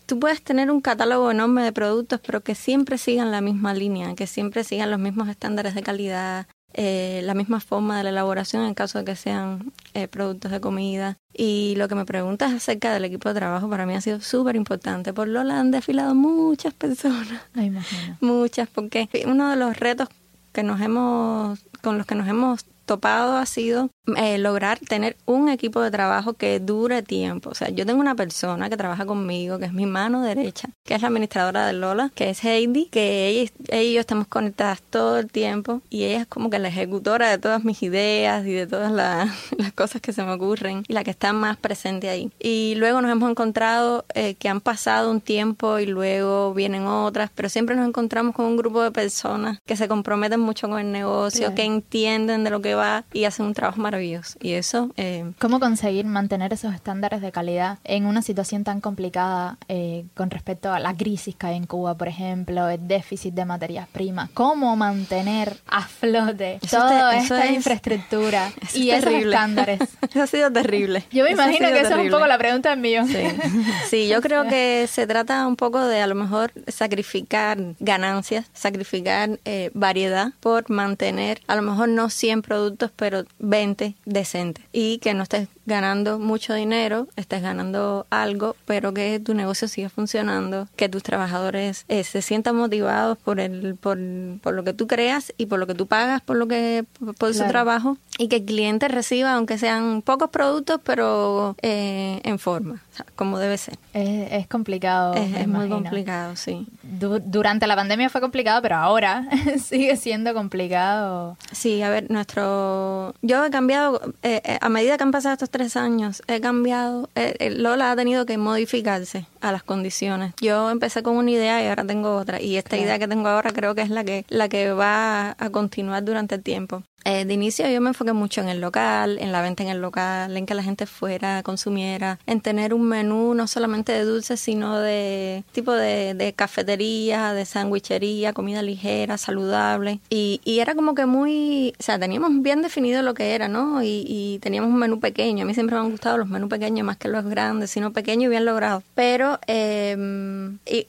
tú 0.07 0.19
puedes 0.19 0.43
tener 0.43 0.71
un 0.71 0.81
catálogo 0.81 1.31
enorme 1.31 1.63
de 1.63 1.73
productos, 1.73 2.21
pero 2.25 2.41
que 2.41 2.55
siempre 2.55 2.97
sigan 2.97 3.31
la 3.31 3.43
misma 3.43 3.75
línea, 3.75 4.15
que 4.15 4.27
siempre 4.27 4.65
sigan 4.65 4.91
los 4.91 4.99
mismos 4.99 5.29
estándares 5.29 5.75
de 5.75 5.83
calidad, 5.83 6.47
eh, 6.73 7.21
la 7.25 7.35
misma 7.35 7.61
forma 7.61 7.99
de 7.99 8.05
la 8.05 8.11
elaboración 8.11 8.65
en 8.65 8.75
caso 8.75 8.99
de 8.99 9.05
que 9.05 9.17
sean 9.17 9.73
eh, 9.95 10.09
productos 10.09 10.51
de 10.51 10.61
comida. 10.61 11.17
Y 11.33 11.75
lo 11.77 11.89
que 11.89 11.95
me 11.95 12.05
preguntas 12.05 12.53
acerca 12.53 12.93
del 12.93 13.05
equipo 13.05 13.29
de 13.29 13.35
trabajo 13.35 13.69
para 13.69 13.87
mí 13.87 13.95
ha 13.95 14.01
sido 14.01 14.21
súper 14.21 14.57
importante. 14.57 15.13
Por 15.13 15.29
Lola 15.29 15.59
han 15.59 15.71
desfilado 15.71 16.15
muchas 16.15 16.75
personas. 16.75 17.43
Muchas, 18.21 18.69
porque 18.69 19.09
uno 19.27 19.51
de 19.51 19.57
los 19.57 19.77
retos 19.77 20.09
que 20.53 20.63
nos 20.63 20.81
hemos, 20.81 21.61
con 21.83 21.99
los 21.99 22.07
que 22.07 22.15
nos 22.15 22.29
hemos 22.29 22.65
topado 22.85 23.37
ha 23.37 23.47
sido 23.47 23.91
eh, 24.17 24.39
lograr 24.39 24.79
tener 24.79 25.17
un 25.27 25.49
equipo 25.49 25.81
de 25.81 25.91
trabajo 25.91 26.35
que 26.35 26.61
dure 26.61 27.03
tiempo. 27.03 27.51
O 27.51 27.55
sea, 27.55 27.69
yo 27.71 27.87
tengo 27.87 28.01
una 28.01 28.15
persona 28.15 28.69
que 28.69 28.77
trabaja 28.77 29.07
conmigo, 29.07 29.59
que 29.59 29.67
es 29.67 29.73
mi 29.73 29.87
mano 29.87 30.23
derecha, 30.23 30.71
que 30.85 30.95
es 30.95 31.03
la 31.03 31.09
administradora 31.09 31.67
de 31.67 31.73
Lola, 31.73 32.11
que 32.15 32.31
es 32.31 32.45
Heidi, 32.45 32.87
que 32.87 33.29
ella, 33.29 33.51
y 33.81 33.95
yo 33.95 34.01
estamos 34.01 34.27
conectadas 34.27 34.83
todo 34.83 35.19
el 35.19 35.31
tiempo 35.31 35.83
y 35.91 36.05
ella 36.05 36.23
es 36.23 36.27
como 36.27 36.51
que 36.51 36.59
la 36.59 36.69
ejecutora 36.69 37.31
de 37.31 37.39
todas 37.39 37.65
mis 37.65 37.83
ideas 37.83 38.47
y 38.47 38.53
de 38.53 38.67
todas 38.67 38.93
las 39.57 39.73
cosas 39.75 40.01
que 40.01 40.13
se 40.13 40.23
me 40.23 40.33
ocurren 40.33 40.85
y 40.89 40.93
la 40.93 41.05
que 41.05 41.11
está 41.11 41.33
más 41.33 41.57
presente 41.57 42.09
ahí. 42.09 42.31
Y 42.39 42.75
luego 42.77 43.01
nos 43.01 43.11
hemos 43.11 43.31
encontrado 43.31 44.05
eh, 44.15 44.35
que 44.35 44.49
han 44.49 44.61
pasado 44.61 45.11
un 45.11 45.21
tiempo 45.21 45.79
y 45.79 45.87
luego 45.87 46.55
vienen 46.55 46.87
otras, 46.87 47.31
pero 47.35 47.49
siempre 47.49 47.77
nos 47.77 47.87
encontramos 47.87 48.35
con 48.35 48.47
un 48.47 48.57
grupo 48.57 48.83
de 48.83 48.91
personas 48.91 49.59
que 49.67 49.77
se 49.77 49.89
comprometen 49.89 50.41
mucho 50.41 50.69
con 50.69 50.79
el 50.79 50.93
negocio, 50.93 51.55
que 51.55 51.65
entienden 51.65 52.45
de 52.45 52.51
lo 52.51 52.61
que 52.61 52.75
va 52.75 53.05
y 53.13 53.25
hacen 53.25 53.47
un 53.47 53.55
trabajo 53.55 53.81
maravilloso. 53.81 54.00
Y 54.01 54.53
eso... 54.55 54.91
Eh, 54.97 55.33
¿Cómo 55.39 55.61
conseguir 55.61 56.05
mantener 56.07 56.53
esos 56.53 56.75
estándares 56.75 57.21
de 57.21 57.33
calidad 57.33 57.79
en 57.85 58.07
una 58.07 58.23
situación 58.23 58.65
tan 58.65 58.81
complicada 58.81 59.59
eh, 59.69 60.05
con 60.15 60.31
respecto 60.31 60.73
a 60.73 60.79
la 60.79 60.95
crisis 60.97 61.35
que 61.37 61.47
hay 61.47 61.57
en 61.57 61.67
Cuba, 61.67 61.95
por 61.97 62.09
ejemplo, 62.09 62.69
el 62.69 62.87
déficit 62.87 63.35
de 63.35 63.45
materias 63.45 63.89
primas? 63.89 64.31
¿Cómo 64.31 64.77
mantener 64.77 65.57
a 65.67 65.83
flote 65.83 66.61
toda 66.71 67.17
esta 67.17 67.47
infraestructura 67.51 68.53
y 68.75 68.91
esos 68.91 69.13
estándares? 69.13 69.81
eso 70.11 70.23
ha 70.23 70.27
sido 70.27 70.53
terrible. 70.53 71.05
Yo 71.11 71.25
me 71.25 71.33
imagino 71.33 71.69
que 71.69 71.81
esa 71.81 71.95
es 71.95 72.05
un 72.05 72.11
poco 72.11 72.27
la 72.27 72.39
pregunta 72.39 72.75
mío. 72.77 73.05
Sí. 73.07 73.25
sí, 73.89 74.09
yo 74.09 74.21
creo 74.21 74.49
que 74.49 74.87
se 74.91 75.07
trata 75.07 75.47
un 75.47 75.57
poco 75.57 75.85
de 75.85 76.01
a 76.01 76.07
lo 76.07 76.15
mejor 76.15 76.53
sacrificar 76.69 77.59
ganancias, 77.79 78.47
sacrificar 78.53 79.39
eh, 79.45 79.71
variedad 79.75 80.33
por 80.41 80.71
mantener 80.71 81.41
a 81.47 81.57
lo 81.57 81.63
mejor 81.63 81.89
no 81.89 82.11
100 82.11 82.43
productos 82.43 82.91
pero 82.95 83.25
20 83.39 83.80
decentes. 84.05 84.65
Y 84.73 84.99
que 84.99 85.15
no 85.15 85.23
estés 85.23 85.49
ganando 85.71 86.19
mucho 86.19 86.53
dinero, 86.53 87.09
estés 87.17 87.41
ganando 87.41 88.07
algo, 88.11 88.57
pero 88.67 88.93
que 88.93 89.19
tu 89.21 89.33
negocio 89.33 89.69
siga 89.69 89.89
funcionando, 89.89 90.69
que 90.77 90.91
tus 90.91 91.03
trabajadores 91.03 91.87
eh, 91.89 92.05
se 92.05 92.21
sientan 92.21 92.57
motivados 92.57 93.17
por 93.17 93.41
el 93.41 93.77
por, 93.77 93.99
por, 94.43 94.53
lo 94.53 94.65
que 94.65 94.75
tú 94.75 94.87
creas 94.87 95.33
y 95.39 95.47
por 95.47 95.59
lo 95.59 95.67
que 95.67 95.75
tú 95.75 95.87
pagas 95.87 96.21
por 96.21 96.37
lo 96.37 96.47
que 96.47 96.85
por 97.17 97.33
su 97.33 97.47
trabajo 97.47 97.97
y 98.19 98.29
que 98.29 98.37
el 98.37 98.45
cliente 98.45 98.89
reciba 98.89 99.35
aunque 99.35 99.57
sean 99.59 100.03
pocos 100.03 100.31
productos, 100.31 100.81
pero 100.85 101.57
eh, 101.63 102.21
en 102.25 102.39
forma, 102.39 102.83
como 103.17 103.39
debe 103.39 103.57
ser. 103.57 103.79
Es, 103.95 104.47
complicado. 104.47 105.15
Es, 105.15 105.47
muy 105.47 105.69
complicado, 105.69 106.37
sí. 106.37 106.67
durante 106.83 107.67
la 107.67 107.77
pandemia 107.77 108.11
fue 108.11 108.21
complicado, 108.21 108.61
pero 108.63 108.77
ahora 108.77 109.27
sigue 109.63 109.97
siendo 109.97 110.35
complicado. 110.35 111.37
Sí, 111.53 111.83
a 111.83 111.91
ver, 111.91 112.11
nuestro 112.11 113.15
yo 113.23 113.45
he 113.45 113.51
cambiado 113.51 114.01
eh, 114.23 114.59
a 114.61 114.69
medida 114.69 114.97
que 114.97 115.05
han 115.05 115.13
pasado 115.13 115.35
estos 115.35 115.51
tres 115.51 115.60
años 115.77 116.23
he 116.27 116.41
cambiado. 116.41 117.09
Eh, 117.15 117.35
eh, 117.39 117.51
Lola 117.51 117.93
ha 117.93 117.97
tenido 117.97 118.27
que 118.27 118.39
modificarse 118.39 119.27
a 119.41 119.53
las 119.53 119.63
condiciones. 119.63 120.35
Yo 120.41 120.71
empecé 120.71 121.03
con 121.03 121.17
una 121.17 121.31
idea 121.31 121.63
y 121.63 121.67
ahora 121.69 121.85
tengo 121.85 122.17
otra. 122.17 122.41
Y 122.41 122.57
esta 122.57 122.77
idea 122.77 122.99
que 122.99 123.09
tengo 123.09 123.29
ahora 123.29 123.53
creo 123.53 123.75
que 123.75 123.83
es 123.83 123.91
la 123.91 124.05
que, 124.05 124.25
la 124.29 124.49
que 124.49 124.73
va 124.73 125.37
a 125.39 125.51
continuar 125.51 126.05
durante 126.05 126.35
el 126.35 126.43
tiempo. 126.43 126.83
Eh, 127.05 127.25
de 127.25 127.35
inicio 127.35 127.69
yo 127.69 127.81
me 127.81 127.89
enfoqué 127.89 128.13
mucho 128.13 128.41
en 128.41 128.49
el 128.49 128.61
local, 128.61 129.19
en 129.21 129.33
la 129.33 129.43
venta 129.43 129.63
en 129.63 129.71
el 129.71 129.81
local, 129.81 130.37
en 130.37 130.47
que 130.47 130.55
la 130.55 130.63
gente 130.63 130.87
fuera, 130.87 131.43
consumiera, 131.43 132.19
en 132.27 132.41
tener 132.41 132.75
un 132.75 132.89
menú 132.89 133.35
no 133.35 133.47
solamente 133.47 133.93
de 133.93 134.05
dulces, 134.05 134.41
sino 134.41 134.79
de 134.79 135.45
tipo 135.53 135.73
de, 135.73 136.35
cafetería, 136.37 137.33
de 137.33 137.45
sandwichería, 137.45 138.33
comida 138.33 138.63
ligera, 138.63 139.19
saludable. 139.19 140.01
Y, 140.11 140.41
era 140.61 140.75
como 140.75 140.95
que 140.95 141.07
muy, 141.07 141.73
o 141.81 141.83
sea, 141.83 141.99
teníamos 141.99 142.43
bien 142.43 142.61
definido 142.61 143.03
lo 143.03 143.15
que 143.15 143.35
era, 143.35 143.49
¿no? 143.49 143.83
Y, 143.83 144.39
teníamos 144.43 144.71
un 144.71 144.79
menú 144.79 145.01
pequeño. 145.01 145.45
A 145.45 145.47
mí 145.47 145.55
siempre 145.55 145.77
me 145.77 145.83
han 145.83 145.91
gustado 145.91 146.19
los 146.19 146.29
menús 146.29 146.51
pequeños 146.51 146.85
más 146.87 146.99
que 146.99 147.09
los 147.09 147.25
grandes, 147.25 147.71
sino 147.71 147.93
pequeño 147.93 148.27
y 148.27 148.31
bien 148.31 148.45
logrado. 148.45 148.83
Pero 148.95 149.39
eh, 149.47 149.97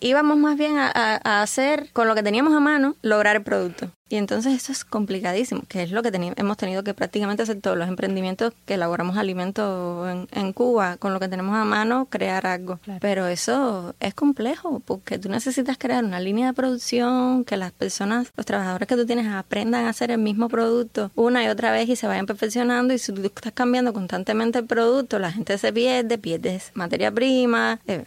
íbamos 0.01 0.37
más 0.37 0.57
bien 0.57 0.77
a 0.77 1.41
hacer, 1.41 1.89
con 1.93 2.07
lo 2.07 2.15
que 2.15 2.23
teníamos 2.23 2.53
a 2.53 2.59
mano, 2.59 2.95
lograr 3.01 3.37
el 3.37 3.43
producto. 3.43 3.89
Y 4.11 4.17
entonces 4.17 4.53
eso 4.53 4.73
es 4.73 4.83
complicadísimo, 4.83 5.63
que 5.69 5.83
es 5.83 5.91
lo 5.91 6.03
que 6.03 6.11
hemos 6.35 6.57
tenido 6.57 6.83
que 6.83 6.93
prácticamente 6.93 7.43
hacer 7.43 7.61
todos 7.61 7.77
los 7.77 7.87
emprendimientos 7.87 8.53
que 8.65 8.73
elaboramos 8.73 9.15
alimentos 9.15 10.09
en, 10.09 10.27
en 10.33 10.51
Cuba, 10.51 10.97
con 10.97 11.13
lo 11.13 11.19
que 11.21 11.29
tenemos 11.29 11.55
a 11.55 11.63
mano, 11.63 12.07
crear 12.09 12.45
algo. 12.45 12.81
Pero 12.99 13.27
eso 13.27 13.95
es 14.01 14.13
complejo, 14.13 14.81
porque 14.81 15.17
tú 15.17 15.29
necesitas 15.29 15.77
crear 15.77 16.03
una 16.03 16.19
línea 16.19 16.47
de 16.47 16.53
producción, 16.53 17.45
que 17.45 17.55
las 17.55 17.71
personas, 17.71 18.33
los 18.35 18.45
trabajadores 18.45 18.85
que 18.89 18.97
tú 18.97 19.05
tienes 19.05 19.27
aprendan 19.27 19.85
a 19.85 19.89
hacer 19.91 20.11
el 20.11 20.17
mismo 20.17 20.49
producto 20.49 21.09
una 21.15 21.45
y 21.45 21.47
otra 21.47 21.71
vez 21.71 21.87
y 21.87 21.95
se 21.95 22.05
vayan 22.05 22.25
perfeccionando. 22.25 22.93
Y 22.93 22.99
si 22.99 23.13
tú 23.13 23.21
estás 23.23 23.53
cambiando 23.53 23.93
constantemente 23.93 24.59
el 24.59 24.65
producto, 24.65 25.19
la 25.19 25.31
gente 25.31 25.57
se 25.57 25.71
pierde, 25.71 26.17
pierdes 26.17 26.71
materia 26.73 27.11
prima, 27.11 27.79
es 27.87 28.01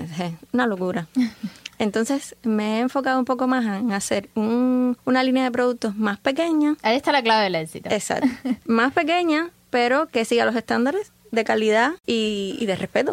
una 0.53 0.67
locura. 0.67 1.07
Entonces 1.79 2.37
me 2.43 2.79
he 2.79 2.81
enfocado 2.81 3.19
un 3.19 3.25
poco 3.25 3.47
más 3.47 3.65
en 3.65 3.93
hacer 3.93 4.29
una 4.35 5.23
línea 5.23 5.45
de 5.45 5.51
productos 5.51 5.97
más 5.97 6.19
pequeña. 6.19 6.77
Ahí 6.83 6.97
está 6.97 7.13
la 7.13 7.23
clave 7.23 7.45
del 7.45 7.55
éxito. 7.57 7.91
Exacto. 7.91 8.29
más 8.65 8.93
pequeña, 8.93 9.51
pero 9.71 10.07
que 10.07 10.25
siga 10.25 10.45
los 10.45 10.57
estándares 10.57 11.13
de 11.31 11.45
calidad 11.45 11.93
y, 12.07 12.65
de 12.65 12.77
respeto. 12.77 13.13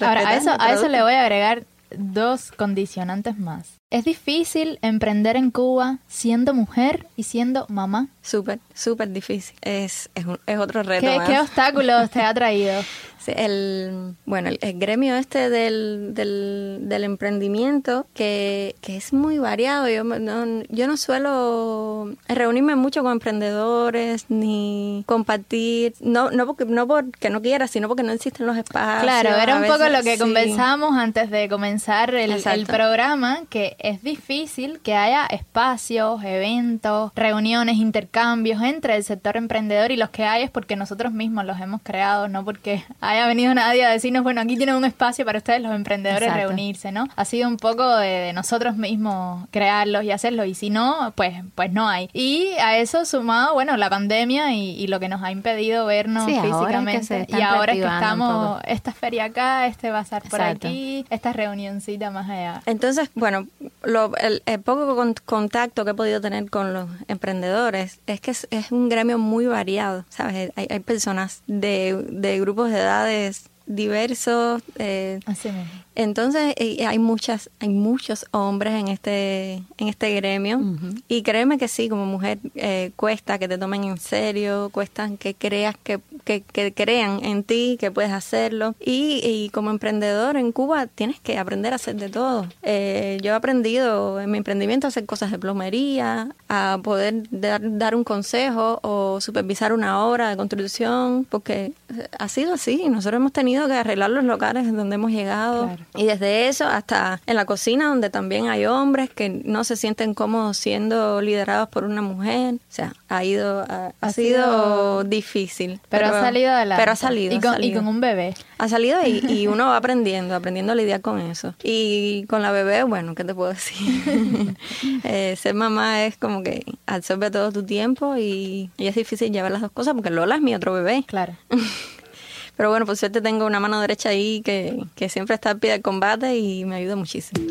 Ahora, 0.00 0.28
a 0.28 0.36
eso, 0.36 0.50
a 0.58 0.72
eso 0.72 0.88
le 0.88 1.02
voy 1.02 1.12
a 1.12 1.22
agregar 1.22 1.64
dos 1.90 2.52
condicionantes 2.52 3.38
más. 3.38 3.81
¿Es 3.92 4.06
difícil 4.06 4.78
emprender 4.80 5.36
en 5.36 5.50
Cuba 5.50 5.98
siendo 6.08 6.54
mujer 6.54 7.06
y 7.14 7.24
siendo 7.24 7.66
mamá? 7.68 8.08
Súper, 8.22 8.58
súper 8.72 9.10
difícil. 9.10 9.54
Es, 9.60 10.08
es, 10.14 10.24
es 10.46 10.58
otro 10.58 10.82
reto. 10.82 11.06
¿Qué, 11.06 11.20
¿Qué 11.26 11.38
obstáculos 11.38 12.10
te 12.10 12.22
ha 12.22 12.32
traído? 12.34 12.80
el, 13.28 14.14
bueno, 14.24 14.50
el, 14.60 14.78
gremio 14.78 15.16
este 15.16 15.50
del, 15.50 16.14
del, 16.14 17.04
emprendimiento, 17.04 18.06
que, 18.14 18.74
que, 18.80 18.96
es 18.96 19.12
muy 19.12 19.38
variado. 19.38 19.88
Yo 19.88 20.04
no, 20.04 20.62
yo 20.68 20.86
no 20.86 20.96
suelo 20.96 22.14
reunirme 22.28 22.76
mucho 22.76 23.02
con 23.02 23.12
emprendedores 23.12 24.26
ni 24.28 25.04
compartir, 25.06 25.94
no, 26.00 26.30
no, 26.30 26.46
porque, 26.46 26.64
no 26.64 26.86
porque 26.86 27.30
no 27.30 27.42
quiera, 27.42 27.68
sino 27.68 27.88
porque 27.88 28.02
no 28.02 28.12
existen 28.12 28.46
los 28.46 28.56
espacios. 28.56 29.02
Claro, 29.02 29.36
era 29.36 29.56
un 29.56 29.66
poco 29.66 29.88
lo 29.88 30.02
que 30.02 30.18
conversábamos 30.18 30.96
antes 30.96 31.30
de 31.30 31.48
comenzar 31.48 32.14
el, 32.14 32.32
el 32.32 32.66
programa, 32.66 33.40
que 33.48 33.76
es 33.82 34.02
difícil 34.02 34.80
que 34.80 34.94
haya 34.94 35.26
espacios, 35.26 36.22
eventos, 36.24 37.12
reuniones, 37.16 37.76
intercambios 37.76 38.62
entre 38.62 38.96
el 38.96 39.04
sector 39.04 39.36
emprendedor 39.36 39.90
y 39.90 39.96
los 39.96 40.10
que 40.10 40.24
hay 40.24 40.44
es 40.44 40.50
porque 40.50 40.76
nosotros 40.76 41.12
mismos 41.12 41.44
los 41.44 41.60
hemos 41.60 41.82
creado, 41.82 42.28
no 42.28 42.44
porque 42.44 42.84
haya 43.00 43.26
venido 43.26 43.52
nadie 43.54 43.84
a 43.84 43.90
decirnos, 43.90 44.22
bueno, 44.22 44.40
aquí 44.40 44.56
tienen 44.56 44.76
un 44.76 44.84
espacio 44.84 45.24
para 45.24 45.38
ustedes 45.38 45.60
los 45.60 45.74
emprendedores 45.74 46.32
reunirse, 46.32 46.92
¿no? 46.92 47.08
Ha 47.16 47.24
sido 47.24 47.48
un 47.48 47.56
poco 47.56 47.96
de, 47.96 48.32
nosotros 48.32 48.76
mismos 48.76 49.46
crearlos 49.50 50.04
y 50.04 50.12
hacerlos 50.12 50.46
y 50.46 50.54
si 50.54 50.70
no, 50.70 51.12
pues, 51.16 51.34
pues 51.54 51.72
no 51.72 51.88
hay. 51.88 52.08
Y 52.12 52.52
a 52.60 52.78
eso 52.78 53.04
sumado, 53.04 53.54
bueno, 53.54 53.76
la 53.76 53.90
pandemia 53.90 54.54
y, 54.54 54.86
lo 54.86 55.00
que 55.00 55.08
nos 55.08 55.22
ha 55.22 55.30
impedido 55.30 55.86
vernos 55.86 56.26
físicamente. 56.26 57.26
y 57.28 57.40
ahora 57.40 57.72
es 57.72 57.78
que 57.78 57.84
estamos, 57.84 58.60
esta 58.66 58.92
feria 58.92 59.24
acá, 59.24 59.66
este 59.66 59.90
va 59.90 60.00
a 60.00 60.02
estar 60.02 60.22
por 60.28 60.40
aquí, 60.40 61.04
esta 61.10 61.32
reunioncita 61.32 62.10
más 62.10 62.28
allá. 62.28 62.62
Entonces, 62.66 63.10
bueno, 63.14 63.46
lo, 63.82 64.12
el, 64.16 64.42
poco 64.60 65.14
contacto 65.24 65.84
que 65.84 65.90
he 65.90 65.94
podido 65.94 66.20
tener 66.20 66.48
con 66.50 66.72
los 66.72 66.88
emprendedores 67.08 68.00
es 68.06 68.20
que 68.20 68.30
es, 68.30 68.46
un 68.70 68.88
gremio 68.88 69.18
muy 69.18 69.46
variado, 69.46 70.04
¿sabes? 70.08 70.52
Hay, 70.56 70.66
hay 70.70 70.80
personas 70.80 71.42
de, 71.46 72.04
de 72.10 72.40
grupos 72.40 72.70
de 72.70 72.78
edades 72.78 73.50
diversos. 73.66 74.62
Eh, 74.78 75.20
Así 75.26 75.48
mismo. 75.48 75.82
Entonces 75.94 76.54
eh, 76.56 76.86
hay 76.86 76.98
muchas, 76.98 77.50
hay 77.60 77.68
muchos 77.68 78.24
hombres 78.30 78.72
en 78.74 78.88
este, 78.88 79.62
en 79.76 79.88
este 79.88 80.14
gremio 80.14 80.60
y 81.06 81.22
créeme 81.22 81.58
que 81.58 81.68
sí, 81.68 81.90
como 81.90 82.06
mujer 82.06 82.38
eh, 82.54 82.92
cuesta 82.96 83.38
que 83.38 83.46
te 83.46 83.58
tomen 83.58 83.84
en 83.84 83.98
serio, 83.98 84.70
cuesta 84.72 85.10
que 85.18 85.34
creas 85.34 85.76
que, 85.82 86.00
que, 86.24 86.42
crean 86.74 87.24
en 87.24 87.44
ti, 87.44 87.76
que 87.78 87.90
puedes 87.90 88.12
hacerlo 88.12 88.74
y, 88.80 89.20
y, 89.22 89.50
como 89.50 89.70
emprendedor 89.70 90.36
en 90.36 90.52
Cuba 90.52 90.86
tienes 90.86 91.20
que 91.20 91.38
aprender 91.38 91.72
a 91.72 91.76
hacer 91.76 91.96
de 91.96 92.08
todo. 92.08 92.46
Eh, 92.62 93.18
yo 93.22 93.32
he 93.32 93.34
aprendido 93.34 94.20
en 94.20 94.30
mi 94.30 94.38
emprendimiento 94.38 94.86
a 94.86 94.88
hacer 94.88 95.06
cosas 95.06 95.30
de 95.30 95.38
plomería, 95.38 96.28
a 96.48 96.78
poder 96.82 97.24
dar, 97.30 97.60
dar 97.62 97.94
un 97.94 98.04
consejo 98.04 98.80
o 98.82 99.20
supervisar 99.20 99.72
una 99.72 100.04
obra 100.04 100.30
de 100.30 100.36
construcción, 100.36 101.26
porque 101.28 101.72
ha 102.18 102.28
sido 102.28 102.54
así. 102.54 102.88
Nosotros 102.88 103.18
hemos 103.18 103.32
tenido 103.32 103.66
que 103.66 103.74
arreglar 103.74 104.10
los 104.10 104.24
locales 104.24 104.66
en 104.66 104.76
donde 104.76 104.94
hemos 104.94 105.10
llegado. 105.10 105.70
Y 105.94 106.04
desde 106.06 106.48
eso 106.48 106.66
hasta 106.66 107.20
en 107.26 107.36
la 107.36 107.44
cocina, 107.44 107.88
donde 107.88 108.10
también 108.10 108.48
hay 108.48 108.66
hombres 108.66 109.10
que 109.10 109.28
no 109.28 109.64
se 109.64 109.76
sienten 109.76 110.14
cómodos 110.14 110.56
siendo 110.56 111.20
liderados 111.20 111.68
por 111.68 111.84
una 111.84 112.02
mujer. 112.02 112.54
O 112.54 112.58
sea, 112.68 112.94
ha 113.08 113.24
ido, 113.24 113.64
ha, 113.68 114.12
sido, 114.12 115.04
difícil. 115.04 115.80
Pero, 115.88 116.11
ha 116.14 116.20
salido 116.20 116.50
adelante. 116.50 116.80
Pero 116.80 116.92
ha 116.92 116.96
salido. 116.96 117.34
Y 117.60 117.72
con, 117.72 117.86
un 117.86 118.00
bebé. 118.00 118.34
Ha 118.58 118.68
salido 118.68 118.98
y, 119.04 119.46
uno 119.48 119.66
va 119.66 119.76
aprendiendo, 119.76 120.34
aprendiendo 120.34 120.72
a 120.72 120.74
lidiar 120.74 121.00
con 121.00 121.20
eso. 121.20 121.54
Y 121.62 122.24
con 122.28 122.42
la 122.42 122.52
bebé, 122.52 122.82
bueno, 122.84 123.14
¿qué 123.14 123.24
te 123.24 123.34
puedo 123.34 123.50
decir? 123.52 124.56
Eh, 125.04 125.36
ser 125.36 125.54
mamá 125.54 126.04
es 126.04 126.16
como 126.16 126.42
que 126.42 126.64
absorbe 126.86 127.30
todo 127.30 127.50
tu 127.52 127.64
tiempo 127.64 128.16
y, 128.16 128.70
y 128.76 128.86
es 128.86 128.94
difícil 128.94 129.32
llevar 129.32 129.50
las 129.50 129.60
dos 129.60 129.72
cosas 129.72 129.94
porque 129.94 130.10
Lola 130.10 130.36
es 130.36 130.40
mi 130.40 130.54
otro 130.54 130.72
bebé. 130.72 131.04
Claro. 131.06 131.36
Pero 132.56 132.70
bueno, 132.70 132.86
por 132.86 132.96
suerte 132.96 133.20
tengo 133.20 133.46
una 133.46 133.60
mano 133.60 133.80
derecha 133.80 134.10
ahí 134.10 134.42
que, 134.42 134.84
que 134.94 135.08
siempre 135.08 135.34
está 135.34 135.50
a 135.50 135.54
pie 135.56 135.72
del 135.72 135.82
combate 135.82 136.36
y 136.36 136.64
me 136.64 136.76
ayuda 136.76 136.96
muchísimo. 136.96 137.44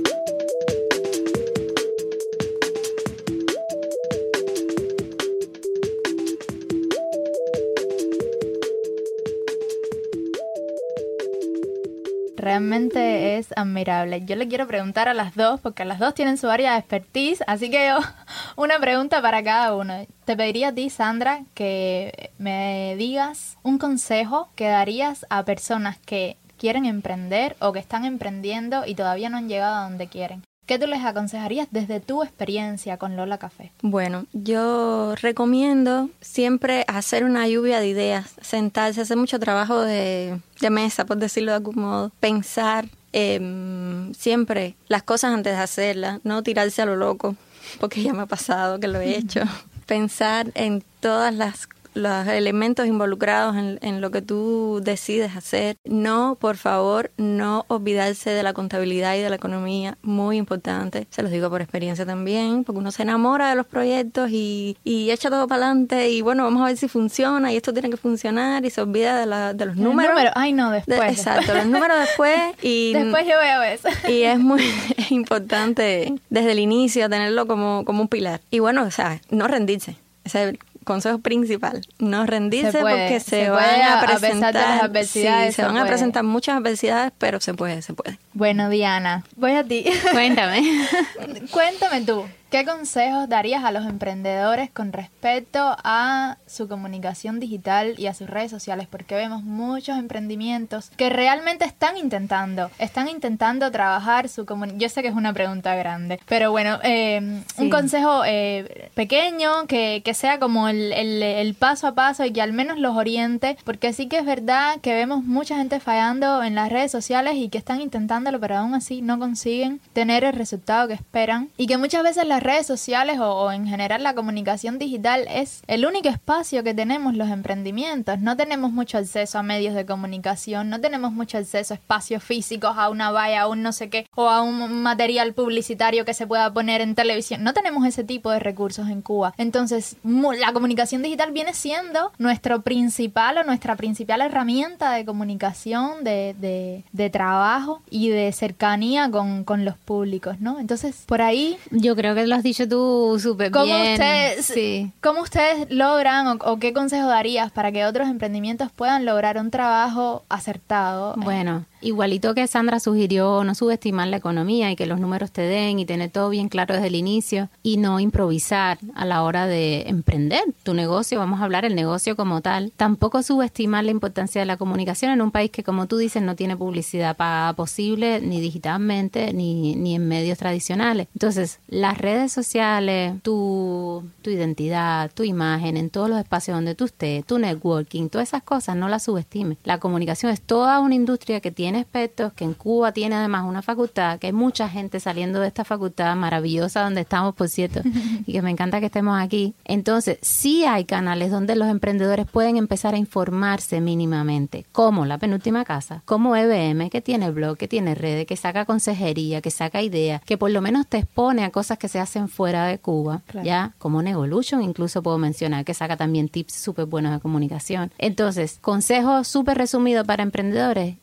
Realmente 12.52 13.38
es 13.38 13.54
admirable. 13.56 14.26
Yo 14.26 14.36
le 14.36 14.50
quiero 14.50 14.68
preguntar 14.68 15.08
a 15.08 15.14
las 15.14 15.36
dos, 15.36 15.62
porque 15.62 15.86
las 15.86 16.00
dos 16.00 16.14
tienen 16.14 16.38
su 16.38 16.50
área 16.50 16.74
de 16.74 16.80
expertise, 16.80 17.42
así 17.48 17.72
que 17.72 17.88
yo, 17.88 18.00
una 18.58 18.78
pregunta 18.78 19.22
para 19.22 19.42
cada 19.42 19.74
uno. 19.74 20.06
Te 20.26 20.36
pediría 20.36 20.70
a 20.70 20.74
ti, 20.74 20.90
Sandra, 20.90 21.44
que 21.54 22.32
me 22.38 22.96
digas 22.98 23.58
un 23.64 23.78
consejo 23.78 24.50
que 24.56 24.68
darías 24.68 25.26
a 25.30 25.46
personas 25.46 25.98
que 26.00 26.36
quieren 26.58 26.86
emprender 26.86 27.56
o 27.62 27.72
que 27.72 27.80
están 27.80 28.04
emprendiendo 28.04 28.86
y 28.86 28.96
todavía 28.96 29.30
no 29.30 29.38
han 29.38 29.48
llegado 29.48 29.76
a 29.78 29.84
donde 29.84 30.08
quieren. 30.08 30.44
¿Qué 30.72 30.80
tú 30.80 30.88
les 30.88 31.04
aconsejarías 31.04 31.68
desde 31.70 32.00
tu 32.00 32.24
experiencia 32.24 32.96
con 32.96 33.18
Lola 33.18 33.38
Café? 33.38 33.74
Bueno, 33.82 34.26
yo 34.32 35.16
recomiendo 35.22 36.10
siempre 36.22 36.86
hacer 36.88 37.26
una 37.26 37.46
lluvia 37.46 37.82
de 37.82 37.90
ideas, 37.90 38.36
sentarse, 38.42 39.02
hacer 39.02 39.18
mucho 39.18 39.38
trabajo 39.38 39.82
de, 39.82 40.40
mesa, 40.70 41.04
por 41.04 41.18
decirlo 41.18 41.52
de 41.52 41.58
algún 41.58 41.76
modo, 41.76 42.12
pensar 42.22 42.88
siempre 43.12 44.76
las 44.88 45.04
cosas 45.04 45.34
antes 45.34 45.58
de 45.58 45.62
hacerlas, 45.62 46.22
no 46.24 46.42
tirarse 46.42 46.82
a 46.82 46.86
lo 46.86 46.96
loco, 46.96 47.36
porque 47.82 48.02
ya 48.02 48.14
me 48.14 48.22
ha 48.22 48.28
pasado 48.28 48.80
que 48.80 48.88
lo 48.88 49.02
he 49.02 49.18
hecho. 49.18 49.42
Pensar 49.88 50.52
en 50.56 50.86
todas 51.02 51.36
las 51.36 51.68
los 51.94 52.28
elementos 52.28 52.88
involucrados 52.88 53.56
en, 53.56 54.02
lo 54.02 54.12
que 54.12 54.22
tú 54.22 54.82
decides 54.84 55.36
hacer. 55.36 55.78
No, 55.84 56.38
por 56.40 56.58
favor, 56.58 57.12
no 57.18 57.66
olvidarse 57.68 58.32
de 58.32 58.44
la 58.44 58.54
contabilidad 58.54 59.16
y 59.16 59.20
de 59.20 59.30
la 59.30 59.36
economía, 59.36 59.98
muy 60.02 60.38
importante. 60.38 61.08
Se 61.10 61.22
los 61.22 61.32
digo 61.32 61.50
por 61.50 61.62
experiencia 61.62 62.06
también, 62.06 62.64
porque 62.64 62.80
uno 62.80 62.92
se 62.92 63.04
enamora 63.04 63.50
de 63.50 63.56
los 63.56 63.66
proyectos 63.66 64.32
y, 64.32 64.78
y 64.84 65.12
echa 65.12 65.30
todo 65.30 65.48
para 65.48 65.66
adelante 65.66 66.10
y 66.10 66.22
bueno, 66.22 66.44
vamos 66.44 66.64
a 66.64 66.66
ver 66.68 66.78
si 66.78 66.88
funciona 66.88 67.52
y 67.52 67.58
esto 67.58 67.74
tiene 67.74 67.90
que 67.90 67.98
funcionar 67.98 68.66
y 68.66 68.70
se 68.70 68.82
olvida 68.82 69.20
de, 69.20 69.26
la, 69.26 69.54
de 69.54 69.66
los 69.66 69.76
números. 69.76 70.18
Ay, 70.36 70.54
no, 70.54 70.72
después. 70.72 71.12
exacto, 71.12 71.54
los 71.54 71.66
números 71.66 72.00
después 72.00 72.40
y... 72.62 72.94
después 72.94 73.26
yo 73.26 73.38
veo 73.40 73.62
eso. 73.64 73.90
Y 74.08 74.24
es 74.24 74.40
muy 74.40 74.64
importante 75.10 76.14
desde 76.30 76.52
el 76.52 76.60
inicio 76.60 77.10
tenerlo 77.10 77.48
como, 77.48 77.84
como 77.86 78.02
un 78.02 78.08
pilar. 78.08 78.42
Y 78.50 78.60
bueno, 78.60 78.84
o 78.84 78.92
sea, 78.92 79.20
no 79.30 79.48
rendirse. 79.48 79.98
Ese 80.24 80.60
consejo 80.84 81.20
principal, 81.20 81.82
no 82.00 82.26
rendirse 82.26 82.80
porque 82.80 83.20
se, 83.20 83.50
van 83.50 83.82
a 83.82 84.02
presentar 84.06 84.54
las 84.54 84.84
adversidades, 84.84 85.56
se, 85.56 85.64
van 85.64 85.78
a 85.78 85.86
presentar 85.86 86.24
muchas 86.24 86.58
adversidades, 86.58 87.12
pero 87.18 87.40
se 87.40 87.54
puede, 87.54 87.82
se 87.82 87.94
puede. 87.94 88.18
Bueno, 88.34 88.70
Diana, 88.70 89.24
voy 89.36 89.52
a 89.52 89.64
ti. 89.64 89.86
Cuéntame. 90.12 90.88
Cuéntame 91.52 92.02
tú. 92.02 92.26
¿Qué 92.52 92.66
consejos 92.66 93.30
darías 93.30 93.64
a 93.64 93.72
los 93.72 93.86
emprendedores 93.86 94.70
con 94.70 94.92
respecto 94.92 95.78
a 95.86 96.38
su 96.46 96.68
comunicación 96.68 97.40
digital 97.40 97.96
y 97.98 98.08
a 98.08 98.14
sus 98.14 98.30
redes 98.30 98.52
sociales? 98.52 98.90
Porque 98.92 99.16
vemos 99.16 99.42
muchos 99.42 99.98
emprendimientos 99.98 100.90
que 100.98 101.10
realmente 101.10 101.64
están 101.64 101.96
intentando, 101.96 102.70
están 102.78 103.08
intentando 103.08 103.72
trabajar 103.72 104.28
su 104.28 104.46
comunicación. 104.46 104.82
Yo 104.82 104.90
sé 104.90 105.02
que 105.02 105.08
es 105.08 105.16
una 105.16 105.32
pregunta 105.32 105.76
grande, 105.76 106.20
pero 106.28 106.52
bueno, 106.52 106.78
eh, 106.84 107.42
un 107.56 107.70
consejo 107.70 108.24
eh, 108.26 108.90
pequeño 108.96 109.66
que, 109.68 110.02
que, 110.04 110.14
sea 110.14 110.38
como 110.38 110.68
el, 110.68 110.92
el, 110.92 111.24
el, 111.24 111.54
paso 111.54 111.88
a 111.88 111.96
paso 111.96 112.26
y 112.26 112.34
que 112.34 112.42
al 112.42 112.52
menos 112.52 112.78
los 112.80 112.98
oriente, 112.98 113.56
porque 113.64 113.94
sí 113.94 114.10
que 114.10 114.18
es 114.18 114.26
verdad 114.26 114.82
que 114.82 114.94
vemos 114.94 115.24
mucha 115.24 115.56
gente 115.56 115.80
fallando 115.80 116.44
en 116.44 116.56
las 116.56 116.70
redes 116.70 116.92
sociales 116.92 117.36
y 117.38 117.48
que 117.48 117.58
están 117.58 117.80
intentándolo, 117.80 118.42
pero 118.42 118.58
aún 118.58 118.76
así 118.76 119.02
no 119.02 119.20
consiguen 119.20 119.80
tener 119.94 120.26
el 120.26 120.34
resultado 120.34 120.90
que 120.90 120.96
esperan 120.96 121.48
y 121.56 121.68
que 121.68 121.78
muchas 121.78 122.04
veces 122.04 122.28
las 122.28 122.41
las 122.42 122.54
redes 122.54 122.66
sociales 122.66 123.20
o, 123.20 123.52
en 123.52 123.68
general 123.68 124.02
la 124.02 124.16
comunicación 124.16 124.80
digital 124.80 125.28
es 125.30 125.62
el 125.68 125.86
único 125.86 126.10
espacio 126.10 126.64
que 126.64 126.74
tenemos 126.74 127.14
los 127.14 127.30
emprendimientos. 127.30 128.20
No 128.20 128.36
tenemos 128.36 128.72
mucho 128.72 128.98
acceso 128.98 129.38
a 129.38 129.44
medios 129.44 129.76
de 129.76 129.86
comunicación, 129.86 130.70
no 130.70 130.82
tenemos 130.82 131.12
mucho 131.12 131.38
acceso 131.38 131.74
a 131.74 131.78
espacios 131.78 132.24
físicos, 132.24 132.74
a 132.78 132.90
una 132.90 133.12
valla, 133.12 133.44
a 133.44 133.48
un 133.48 133.62
no 133.62 133.72
sé 133.72 133.90
qué, 133.90 134.08
o 134.16 134.28
a 134.28 134.42
un 134.42 134.82
material 134.82 135.34
publicitario 135.34 136.04
que 136.04 136.16
se 136.16 136.26
pueda 136.26 136.52
poner 136.52 136.82
en 136.82 136.96
televisión. 136.96 137.44
No 137.44 137.54
tenemos 137.54 137.86
ese 137.86 138.04
tipo 138.04 138.32
de 138.32 138.40
recursos 138.40 138.90
en 138.90 139.04
Cuba. 139.04 139.36
Entonces, 139.38 139.98
la 140.04 140.52
comunicación 140.52 141.04
digital 141.04 141.32
viene 141.32 141.54
siendo 141.54 142.12
nuestro 142.18 142.62
principal 142.62 143.38
o 143.38 143.44
nuestra 143.44 143.76
principal 143.76 144.22
herramienta 144.22 144.94
de 144.94 145.06
comunicación, 145.06 146.04
de, 146.04 146.84
de, 146.92 147.10
trabajo 147.12 147.82
y 147.90 148.10
de 148.10 148.32
cercanía 148.32 149.12
con, 149.12 149.44
con 149.44 149.66
los 149.66 149.76
públicos, 149.78 150.40
¿no? 150.40 150.60
Entonces, 150.60 151.04
por 151.06 151.22
ahí... 151.22 151.58
Yo 151.72 151.96
creo 151.96 152.16
que 152.16 152.31
lo 152.32 152.38
has 152.38 152.44
dicho 152.44 152.68
tú 152.68 153.20
súper 153.22 153.52
bien. 153.52 153.92
Ustedes, 153.92 154.46
sí. 154.46 154.92
¿Cómo 155.02 155.22
ustedes 155.22 155.70
logran 155.70 156.40
o, 156.42 156.60
qué 156.60 156.72
consejo 156.74 157.08
darías 157.08 157.52
para 157.52 157.72
que 157.72 157.86
otros 157.86 158.08
emprendimientos 158.08 158.72
puedan 158.72 159.06
lograr 159.06 159.38
un 159.38 159.52
trabajo 159.52 160.24
acertado? 160.30 161.14
Bueno, 161.18 161.66
Igualito 161.82 162.36
que 162.36 162.46
Sandra 162.48 162.80
sugirió 162.80 163.44
no 163.44 163.56
subestimar 163.56 164.08
la 164.08 164.18
economía 164.18 164.72
y 164.72 164.76
que 164.76 164.86
los 164.86 165.00
números 165.00 165.32
te 165.32 165.42
den 165.42 165.80
y 165.80 165.86
tener 165.86 166.12
todo 166.12 166.30
bien 166.30 166.48
claro 166.48 166.76
desde 166.76 166.88
el 166.88 166.96
inicio 166.96 167.50
y 167.64 167.78
no 167.78 168.00
improvisar 168.00 168.78
a 168.94 169.06
la 169.06 169.24
hora 169.24 169.48
de 169.48 169.84
emprender 169.88 170.44
tu 170.64 170.74
negocio, 170.74 171.18
vamos 171.18 171.42
a 171.42 171.46
hablar 171.46 171.66
el 171.66 171.76
negocio 171.76 172.16
como 172.16 172.42
tal. 172.42 172.72
Tampoco 172.78 173.24
subestimar 173.24 173.84
la 173.84 173.92
importancia 173.92 174.42
de 174.42 174.46
la 174.46 174.58
comunicación 174.58 175.12
en 175.12 175.22
un 175.22 175.32
país 175.32 175.50
que 175.50 175.64
como 175.64 175.88
tú 175.88 175.98
dices 175.98 176.22
no 176.22 176.36
tiene 176.36 176.56
publicidad 176.56 177.18
pagada 177.18 177.54
posible 177.54 178.22
ni 178.22 178.42
digitalmente 178.42 179.34
ni, 179.34 179.76
ni 179.76 179.96
en 179.96 180.08
medios 180.08 180.38
tradicionales. 180.38 181.08
Entonces, 181.14 181.60
las 181.68 181.98
redes 181.98 182.32
sociales, 182.32 183.16
tu, 183.24 184.04
tu 184.22 184.30
identidad, 184.30 185.12
tu 185.14 185.24
imagen 185.24 185.78
en 185.78 185.90
todos 185.90 186.10
los 186.10 186.20
espacios 186.20 186.56
donde 186.56 186.76
tú 186.76 186.86
estés, 186.86 187.26
tu 187.26 187.40
networking, 187.40 188.10
todas 188.10 188.30
esas 188.30 188.44
cosas 188.44 188.76
no 188.76 188.88
las 188.88 189.04
subestimes. 189.04 189.58
La 189.64 189.80
comunicación 189.80 190.32
es 190.32 190.42
toda 190.42 190.80
una 190.80 190.96
industria 190.96 191.40
que 191.40 191.52
tiene 191.52 191.71
aspectos, 191.76 192.34
que 192.34 192.44
en 192.44 192.54
Cuba 192.54 192.92
tiene 192.92 193.16
además 193.16 193.46
una 193.46 193.62
facultad, 193.62 194.20
que 194.20 194.28
hay 194.28 194.34
mucha 194.34 194.70
gente 194.70 195.00
saliendo 195.00 195.40
de 195.40 195.48
esta 195.48 195.64
facultad 195.64 196.16
maravillosa 196.16 196.84
donde 196.84 197.02
estamos, 197.02 197.36
por 197.36 197.50
cierto, 197.50 197.82
y 198.26 198.34
que 198.34 198.42
me 198.42 198.52
encanta 198.52 198.80
que 198.80 198.88
estemos 198.88 199.20
aquí. 199.20 199.54
Entonces, 199.66 200.18
sí 200.22 200.66
hay 200.66 200.86
canales 200.86 201.32
donde 201.32 201.56
los 201.56 201.68
emprendedores 201.70 202.28
pueden 202.28 202.58
empezar 202.58 202.94
a 202.94 202.98
informarse 202.98 203.82
mínimamente, 203.82 204.66
como 204.72 205.06
La 205.06 205.18
Penúltima 205.18 205.66
Casa, 205.66 206.02
como 206.06 206.36
EBM, 206.36 206.90
que 206.90 207.02
tiene 207.02 207.32
blog, 207.32 207.58
que 207.58 207.68
tiene 207.68 207.96
redes, 207.96 208.26
que 208.26 208.36
saca 208.36 208.66
consejería, 208.66 209.42
que 209.42 209.52
saca 209.52 209.82
ideas, 209.82 210.22
que 210.26 210.38
por 210.38 210.52
lo 210.52 210.62
menos 210.62 210.88
te 210.88 210.98
expone 211.00 211.44
a 211.44 211.52
cosas 211.52 211.78
que 211.78 211.88
se 211.88 212.00
hacen 212.00 212.28
fuera 212.28 212.66
de 212.66 212.80
Cuba, 212.80 213.22
ya, 213.44 213.74
como 213.78 214.02
Nevolution, 214.02 214.62
incluso 214.62 215.02
puedo 215.04 215.18
mencionar, 215.18 215.66
que 215.66 215.74
saca 215.74 215.98
también 215.98 216.30
tips 216.30 216.54
súper 216.54 216.86
buenos 216.86 217.14
de 217.14 217.20
comunicación. 217.20 217.92
Entonces, 217.98 218.60
consejo 218.62 219.24
súper 219.24 219.58
resumido 219.58 220.06
para 220.06 220.24
emprendedores, 220.24 220.98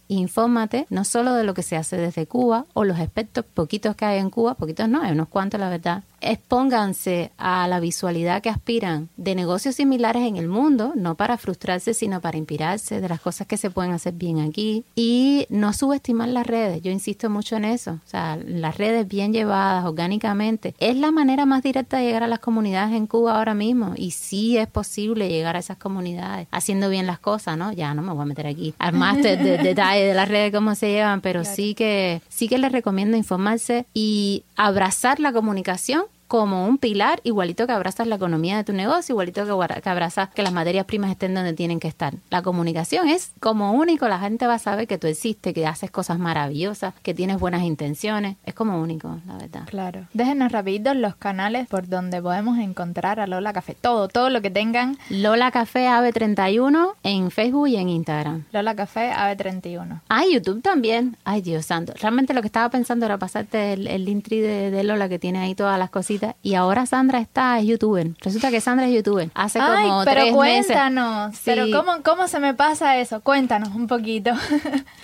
no 0.91 1.05
solo 1.05 1.35
de 1.35 1.45
lo 1.45 1.55
que 1.55 1.63
se 1.63 1.77
hace 1.77 1.97
desde 1.97 2.27
Cuba 2.27 2.67
o 2.75 2.85
los 2.85 2.99
aspectos 2.99 3.45
poquitos 3.45 3.95
que 3.97 4.05
hay 4.05 4.19
en 4.19 4.31
Cuba, 4.31 4.55
poquitos 4.55 4.89
no, 4.89 5.03
hay 5.03 5.13
unos 5.13 5.29
cuantos 5.29 5.61
la 5.61 5.69
verdad, 5.69 6.03
expónganse 6.21 7.31
a 7.39 7.69
la 7.69 7.81
visualidad 7.81 8.43
que 8.43 8.51
aspiran 8.51 9.09
de 9.17 9.35
negocios 9.35 9.77
similares 9.77 10.23
en 10.23 10.37
el 10.37 10.49
mundo, 10.49 10.93
no 10.95 11.15
para 11.15 11.39
frustrarse, 11.39 11.95
sino 11.95 12.21
para 12.21 12.39
inspirarse 12.39 13.01
de 13.01 13.09
las 13.09 13.21
cosas 13.21 13.47
que 13.47 13.57
se 13.57 13.71
pueden 13.71 13.93
hacer 13.93 14.15
bien 14.15 14.41
aquí 14.41 14.85
y 14.95 15.47
no 15.51 15.73
subestimar 15.73 16.29
las 16.29 16.47
redes. 16.47 16.83
Yo 16.83 16.91
insisto 16.91 17.31
mucho 17.31 17.57
en 17.57 17.65
eso. 17.65 17.93
O 17.93 18.09
sea, 18.09 18.39
las 18.45 18.77
redes 18.79 19.07
bien 19.07 19.33
llevadas 19.33 19.85
orgánicamente 19.85 20.75
es 20.79 20.97
la 20.97 21.11
manera 21.11 21.47
más 21.47 21.63
directa 21.63 21.99
de 21.99 22.05
llegar 22.05 22.23
a 22.23 22.29
las 22.29 22.41
comunidades 22.41 22.95
en 22.95 23.07
Cuba 23.07 23.39
ahora 23.39 23.55
mismo 23.55 23.93
y 23.97 24.13
sí 24.13 24.57
es 24.57 24.67
posible 24.67 25.29
llegar 25.29 25.57
a 25.57 25.61
esas 25.61 25.77
comunidades 25.77 26.49
haciendo 26.51 26.89
bien 26.89 27.07
las 27.07 27.19
cosas, 27.19 27.57
¿no? 27.57 27.73
Ya 27.73 27.95
no 27.95 28.03
me 28.03 28.13
voy 28.13 28.23
a 28.23 28.27
meter 28.27 28.47
aquí 28.47 28.75
al 28.79 28.95
máster 28.95 29.43
de, 29.43 29.59
detalle 29.63 30.05
de 30.05 30.15
las 30.15 30.29
redes 30.29 30.53
cómo 30.53 30.75
se 30.75 30.91
llevan, 30.91 31.21
pero 31.21 31.45
sí 31.45 31.75
que 31.75 32.21
sí 32.29 32.49
que 32.49 32.59
les 32.59 32.73
recomiendo 32.73 33.17
informarse 33.17 33.87
y 33.95 34.45
abrazar 34.57 35.21
la 35.21 35.33
comunicación 35.33 36.05
como 36.29 36.67
un 36.67 36.77
pilar, 36.77 37.21
igualito 37.25 37.67
que 37.67 37.73
abrazas 37.73 38.07
la 38.07 38.17
economía 38.17 38.59
de 38.59 38.65
tu 38.65 38.75
negocio, 38.75 39.15
igualito 39.15 39.45
que, 39.45 39.81
que 39.81 39.89
abrazas 39.89 40.29
que 40.29 40.43
las 40.43 40.53
materias 40.53 40.85
primas 40.85 41.11
estén 41.11 41.35
donde 41.35 41.55
tienen 41.55 41.81
que 41.81 41.89
estar. 41.89 42.15
La 42.29 42.43
comunicación 42.43 43.09
es 43.09 43.33
como 43.41 43.73
único, 43.73 44.07
la 44.09 44.21
gente 44.21 44.47
va 44.47 44.55
a 44.55 44.59
saber 44.59 44.87
que 44.87 44.99
tú 44.99 45.07
existes, 45.07 45.55
que 45.55 45.67
haces 45.67 45.91
cosas 45.91 46.19
maravillosas, 46.19 46.93
que 47.03 47.15
tienes 47.15 47.41
buenas 47.41 47.63
intenciones, 47.63 48.37
es 48.45 48.53
como 48.53 48.81
único, 48.81 49.19
la 49.27 49.39
verdad. 49.39 49.63
Claro. 49.67 50.07
Déjenos 50.13 50.53
rapidito 50.53 50.93
los 50.93 51.17
canales 51.17 51.67
por 51.67 51.89
donde 51.89 52.21
podemos 52.21 52.59
encontrar 52.59 53.21
a 53.21 53.27
Lola 53.27 53.55
Café, 53.55 53.75
todo, 53.75 54.09
todo 54.09 54.29
lo 54.29 54.43
que 54.43 54.51
tengan. 54.51 54.99
Lola 55.09 55.51
Café 55.51 55.89
Ave 55.89 56.13
31 56.13 56.95
en 57.05 57.31
Facebook 57.31 57.69
y 57.69 57.77
en 57.77 57.89
Instagram. 57.89 58.45
Lola 58.53 58.77
Café 58.77 59.13
Ave 59.13 59.35
31. 59.37 60.03
Ah, 60.11 60.25
YouTube 60.31 60.61
también. 60.61 61.17
Ay, 61.25 61.41
Dios 61.41 61.65
santo. 61.65 61.95
Realmente 61.99 62.35
lo 62.35 62.43
que 62.43 62.49
estaba 62.49 62.69
pensando 62.69 63.07
era 63.07 63.17
pasarte 63.17 63.73
el, 63.73 63.87
el 63.87 64.05
link 64.05 64.29
de, 64.29 64.71
de 64.71 64.85
Lola 64.85 65.09
que 65.09 65.19
tiene 65.19 65.39
ahí 65.39 65.55
todas 65.55 65.79
las 65.79 65.89
cositas 65.89 66.18
y 66.43 66.55
ahora 66.55 66.87
Sandra 66.87 67.21
está, 67.21 67.59
es 67.59 67.67
youtuber. 67.67 68.11
Resulta 68.21 68.51
que 68.51 68.61
Sandra 68.61 68.87
es 68.87 68.95
youtuber. 68.95 69.31
Hace 69.35 69.59
como 69.59 70.05
pero 70.05 70.21
tres 70.21 70.35
cuéntanos, 70.35 71.37
pero 71.45 71.67
¿cómo, 71.73 72.03
¿cómo 72.03 72.29
se 72.29 72.41
me 72.41 72.55
pasa 72.55 72.99
eso? 72.99 73.21
Cuéntanos 73.21 73.75
un 73.75 73.87
poquito. 73.87 74.33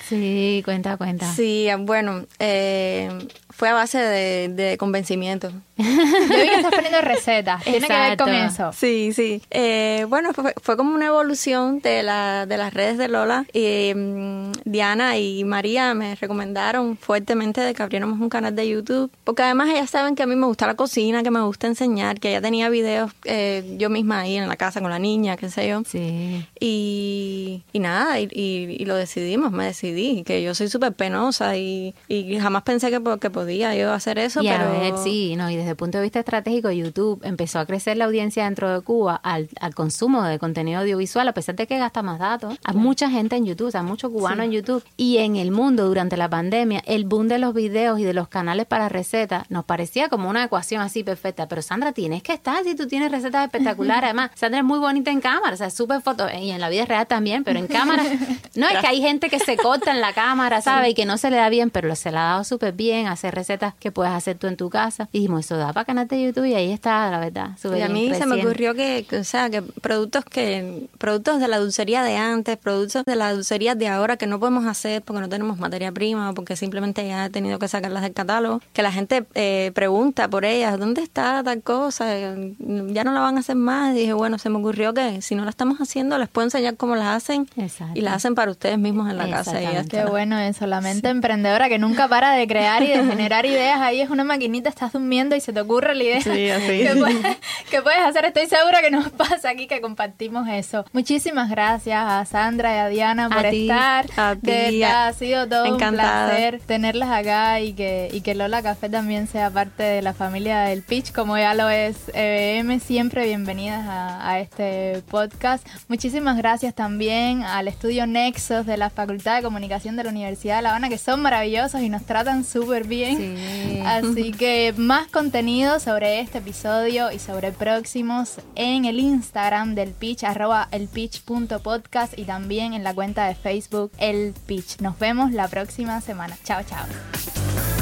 sí, 0.09 0.63
cuenta, 0.65 0.97
cuenta. 0.97 1.31
Sí, 1.33 1.69
bueno, 1.81 2.25
eh, 2.39 3.09
fue 3.55 3.69
a 3.69 3.75
base 3.75 3.99
de, 3.99 4.77
convencimiento. 4.79 5.51
Yo 5.77 5.85
vi 5.85 6.49
que 6.49 6.55
estás 6.57 6.75
poniendo 6.75 7.01
recetas. 7.01 7.63
Tiene 7.63 7.87
que 7.87 7.93
ver 7.93 8.17
con 8.17 8.29
eso. 8.31 8.73
Sí, 8.73 9.13
sí. 9.13 9.43
Eh, 9.51 10.07
bueno, 10.09 10.31
fue, 10.33 10.77
como 10.77 10.93
una 10.95 11.07
evolución 11.07 11.81
de, 11.81 12.03
la, 12.03 12.47
de 12.47 12.57
las 12.57 12.75
redes 12.75 12.99
de 12.99 13.09
Lola. 13.09 13.47
Y, 13.53 13.93
mm, 13.95 14.53
Diana 14.65 15.19
y 15.19 15.45
María 15.45 15.95
me 15.95 16.17
recomendaron 16.17 16.97
fuertemente 16.97 17.61
de 17.61 17.75
que 17.75 17.83
abriéramos 17.83 18.21
un 18.21 18.29
canal 18.29 18.57
de 18.57 18.69
YouTube. 18.69 19.11
Porque 19.23 19.43
además 19.43 19.69
ellas 19.69 19.89
saben 19.89 20.17
que 20.17 20.25
a 20.25 20.27
mí 20.27 20.35
me 20.35 20.47
gusta 20.47 20.67
la 20.67 20.75
cocina, 20.75 21.23
que 21.23 21.31
me 21.31 21.43
gusta 21.43 21.69
enseñar, 21.69 22.19
que 22.19 22.31
ella 22.31 22.43
tenía 22.43 22.69
videos 22.71 23.13
eh, 23.25 23.77
yo 23.79 23.89
misma 23.89 24.21
ahí 24.21 24.37
en 24.37 24.49
la 24.49 24.57
casa 24.57 24.81
con 24.81 24.91
la 24.91 24.99
niña, 24.99 25.37
qué 25.37 25.49
sé 25.49 25.69
yo. 25.69 25.83
Sí. 25.87 26.45
Y, 26.59 27.63
y 27.73 27.79
nada, 27.79 28.19
y, 28.19 28.29
y, 28.33 28.85
lo 28.85 28.97
decidimos, 28.97 29.53
me 29.53 29.67
decidí. 29.67 30.25
Que 30.25 30.43
yo 30.43 30.55
soy 30.57 30.69
súper 30.69 30.93
penosa 30.93 31.57
y, 31.57 31.95
y 32.09 32.37
jamás 32.41 32.65
pensé 32.65 32.91
que, 32.91 33.01
que 33.21 33.31
podía 33.31 33.44
yo 33.51 33.93
hacer 33.93 34.19
eso, 34.19 34.43
y 34.43 34.49
pero... 34.49 34.65
A 34.65 34.79
ver, 34.79 34.95
sí, 34.99 35.37
no, 35.37 35.51
y 35.51 35.57
desde 35.57 35.71
el 35.71 35.77
punto 35.77 35.99
de 35.99 36.03
vista 36.03 36.21
estratégico, 36.21 36.71
YouTube 36.71 37.21
empezó 37.25 37.59
a 37.59 37.67
crecer 37.67 37.97
la 37.97 38.07
audiencia 38.07 38.45
dentro 38.45 38.73
de 38.73 38.81
Cuba 38.81 39.17
al, 39.23 39.49
al 39.61 39.75
consumo 39.75 40.23
de 40.23 40.39
contenido 40.39 40.81
audiovisual, 40.81 41.29
a 41.29 41.33
pesar 41.33 41.55
de 41.55 41.67
que 41.67 41.79
gasta 41.79 42.03
más 42.03 42.19
datos. 42.19 42.57
Hay 42.65 42.77
mucha 42.77 43.11
gente 43.11 43.37
en 43.37 43.47
YouTube, 43.47 43.75
hay 43.75 43.83
muchos 43.83 44.11
cubanos 44.11 44.45
en 44.47 44.53
YouTube. 44.53 44.85
Y 44.97 45.19
en 45.19 45.37
el 45.37 45.51
mundo, 45.51 45.87
durante 45.87 46.17
la 46.17 46.29
pandemia, 46.29 46.83
el 46.87 47.05
boom 47.05 47.29
de 47.29 47.39
los 47.39 47.55
videos 47.55 47.99
y 47.99 48.05
de 48.05 48.15
los 48.15 48.29
canales 48.29 48.67
para 48.67 48.89
recetas 48.89 49.51
nos 49.51 49.65
parecía 49.65 50.09
como 50.09 50.29
una 50.29 50.45
ecuación 50.45 50.83
así 50.83 51.03
perfecta. 51.03 51.49
Pero 51.49 51.63
Sandra, 51.63 51.93
tienes 51.93 52.23
que 52.23 52.33
estar 52.33 52.63
si 52.65 52.75
tú 52.75 52.87
tienes 52.87 53.11
recetas 53.11 53.45
espectaculares. 53.45 54.05
Además, 54.05 54.31
Sandra 54.35 54.61
es 54.61 54.65
muy 54.65 54.79
bonita 54.79 55.11
en 55.11 55.21
cámara, 55.21 55.55
o 55.55 55.57
sea, 55.57 55.71
súper 55.71 56.03
foto, 56.03 56.27
y 56.31 56.51
en 56.51 56.61
la 56.61 56.69
vida 56.69 56.85
real 56.85 57.07
también, 57.07 57.45
pero 57.45 57.59
en 57.59 57.67
cámara. 57.67 58.05
No, 58.55 58.69
es 58.69 58.79
que 58.79 58.87
hay 58.87 59.01
gente 59.01 59.31
que 59.31 59.41
se 59.41 59.57
corta 59.57 59.91
en 59.91 60.01
la 60.01 60.13
cámara, 60.13 60.61
¿sabes? 60.63 60.91
Y 60.91 60.95
que 60.95 61.07
no 61.07 61.19
se 61.19 61.31
le 61.31 61.37
da 61.37 61.49
bien, 61.49 61.71
pero 61.71 61.95
se 61.97 62.11
le 62.13 62.19
ha 62.19 62.23
dado 62.23 62.45
súper 62.45 62.73
bien, 62.73 63.09
hacer 63.09 63.34
recetas 63.35 63.75
que 63.75 63.93
puedes 63.93 64.13
hacer 64.13 64.39
tú 64.39 64.47
en 64.47 64.57
tu 64.57 64.71
casa. 64.71 65.09
Y 65.13 65.19
dijimos, 65.19 65.45
eso 65.45 65.57
da 65.57 65.73
para 65.73 65.85
canal 65.85 66.09
de 66.09 66.23
YouTube 66.23 66.47
y 66.47 66.55
ahí 66.55 66.73
está, 66.73 67.11
la 67.11 67.19
verdad. 67.19 67.51
Y 67.77 67.81
a 67.81 67.89
mí 67.89 68.13
se 68.15 68.27
me 68.27 68.41
ocurrió 68.41 68.75
que, 68.75 69.07
o 69.19 69.25
sea, 69.25 69.51
que 69.51 69.63
productos 69.63 70.25
que 70.25 70.89
productos 70.99 71.41
de 71.41 71.49
la 71.49 71.59
dulcería 71.59 72.03
de 72.03 72.17
antes, 72.17 72.57
productos 72.57 73.05
de 73.05 73.17
la 73.17 73.33
dulcería 73.33 73.75
de 73.75 73.89
ahora 73.89 74.17
que 74.17 74.27
no 74.27 74.39
podemos 74.39 74.67
hacer 74.67 75.03
porque 75.03 75.21
no 75.21 75.29
tenemos 75.29 75.59
materia 75.59 75.93
prima 75.93 76.31
o 76.31 76.35
porque 76.35 76.57
simplemente 76.57 77.07
ya 77.07 77.27
he 77.27 77.31
tenido 77.31 77.59
que 77.59 77.69
sacarlas 77.69 78.03
del 78.03 78.13
catálogo, 78.13 78.61
que 78.73 78.83
la 78.83 78.93
gente 78.93 79.25
eh, 79.35 79.73
pregunta 79.75 80.29
por 80.29 80.45
ellas, 80.45 80.79
¿dónde 80.79 81.03
está 81.03 81.43
tal 81.43 81.63
cosa? 81.63 82.07
Ya 82.17 83.05
no 83.05 83.13
la 83.13 83.21
van 83.21 83.37
a 83.37 83.41
hacer 83.41 83.57
más. 83.57 83.95
Y 83.95 84.01
dije, 84.01 84.13
bueno, 84.13 84.39
se 84.39 84.49
me 84.49 84.59
ocurrió 84.59 84.95
que 84.95 85.23
si 85.23 85.35
no 85.35 85.45
la 85.45 85.51
estamos 85.51 85.79
haciendo, 85.79 86.19
les 86.19 86.29
puedo 86.29 86.47
enseñar 86.47 86.77
cómo 86.77 86.97
las 86.97 87.17
hacen 87.17 87.49
y 87.95 88.01
las 88.01 88.15
hacen 88.15 88.35
para 88.35 88.51
ustedes 88.51 88.79
mismos 88.79 89.11
en 89.11 89.19
la 89.19 89.29
casa. 89.29 89.61
Y 89.63 89.89
Qué 89.89 90.05
bueno 90.05 90.39
eso, 90.39 90.67
la 90.67 90.81
mente 90.81 91.09
emprendedora 91.09 91.69
que 91.69 91.79
nunca 91.79 92.09
para 92.09 92.33
de 92.33 92.47
crear 92.47 92.83
y 92.83 92.89
de 92.89 93.05
generar 93.05 93.24
ideas. 93.45 93.81
Ahí 93.81 94.01
es 94.01 94.11
una 94.11 94.25
maquinita, 94.25 94.69
estás 94.69 94.93
durmiendo 94.93 95.35
y 95.37 95.41
se 95.41 95.53
te 95.53 95.61
ocurre 95.61 95.95
la 95.95 96.05
idea 96.05 96.21
sí, 96.21 96.49
así. 96.51 96.85
Que, 96.85 96.95
puedes, 96.97 97.37
hacer. 97.79 98.25
Estoy 98.27 98.47
segura 98.47 98.81
que 98.81 98.91
nos 98.91 99.11
pasa 99.11 99.51
aquí 99.51 99.67
que 99.67 99.81
compartimos 99.81 100.47
eso. 100.49 100.85
Muchísimas 100.93 101.51
gracias 101.51 102.01
a 102.07 102.25
Sandra 102.25 102.75
y 102.75 102.79
a 102.79 102.89
Diana 102.89 103.29
por 103.29 103.45
estar. 103.47 104.07
A 104.17 104.37
ti, 104.37 104.83
ha 104.83 105.13
sido 105.13 105.49
todo 105.49 105.73
un 105.73 105.79
placer 105.79 106.61
tenerlas 106.67 107.11
acá 107.11 107.61
y 107.61 107.73
que, 107.73 108.09
y 108.13 108.21
que 108.21 108.35
Lola 108.35 108.63
Café 108.63 108.89
también 108.89 109.27
sea 109.27 109.51
parte 109.51 109.83
de 109.83 110.03
la 110.03 110.15
familia 110.15 110.63
del 110.63 110.83
Pitch, 110.83 111.13
como 111.13 111.37
ya 111.37 111.55
lo 111.55 111.69
es 111.69 111.97
EBM. 112.15 112.81
Siempre 112.81 113.25
bienvenidas 113.27 113.87
a, 113.89 114.31
a 114.31 114.41
este 114.41 115.03
podcast. 115.11 115.67
Muchísimas 115.89 116.37
gracias 116.37 116.75
también 116.75 117.43
al 117.43 117.69
estudio 117.69 118.07
Nexos 118.07 118.67
de 118.67 118.77
la 118.77 118.91
Facultad 118.91 119.37
de 119.37 119.43
Comunicación 119.43 119.97
de 119.97 120.05
la 120.05 120.11
Universidad 120.11 120.57
de 120.57 120.63
La 120.63 120.71
Habana, 120.71 120.89
que 120.89 120.99
son 120.99 121.23
maravillosos 121.23 121.81
y 121.81 121.89
nos 121.89 122.05
tratan 122.05 122.45
súper 122.45 122.87
bien. 122.87 123.17
también. 123.17 123.87
Así 123.87 124.33
que 124.33 124.75
más 124.77 125.09
contenido 125.09 125.81
sobre 125.81 126.21
este 126.21 126.39
episodio 126.39 127.11
y 127.13 127.19
sobre 127.19 127.53
próximos 127.65 128.41
en 128.57 128.85
el 128.85 129.01
Instagram 129.01 129.75
del 129.75 129.93
Pitch, 129.93 130.25
arroba 130.25 130.69
elpitch.podcast 130.71 132.19
y 132.19 132.25
también 132.25 132.75
en 132.75 132.85
la 132.85 132.93
cuenta 132.93 133.27
de 133.27 133.35
Facebook 133.35 133.91
El 133.97 134.35
Pitch. 134.45 134.83
Nos 134.83 134.99
vemos 134.99 135.33
la 135.33 135.49
próxima 135.49 136.03
semana. 136.03 136.37
Chao, 136.45 136.63
chao. 136.63 137.74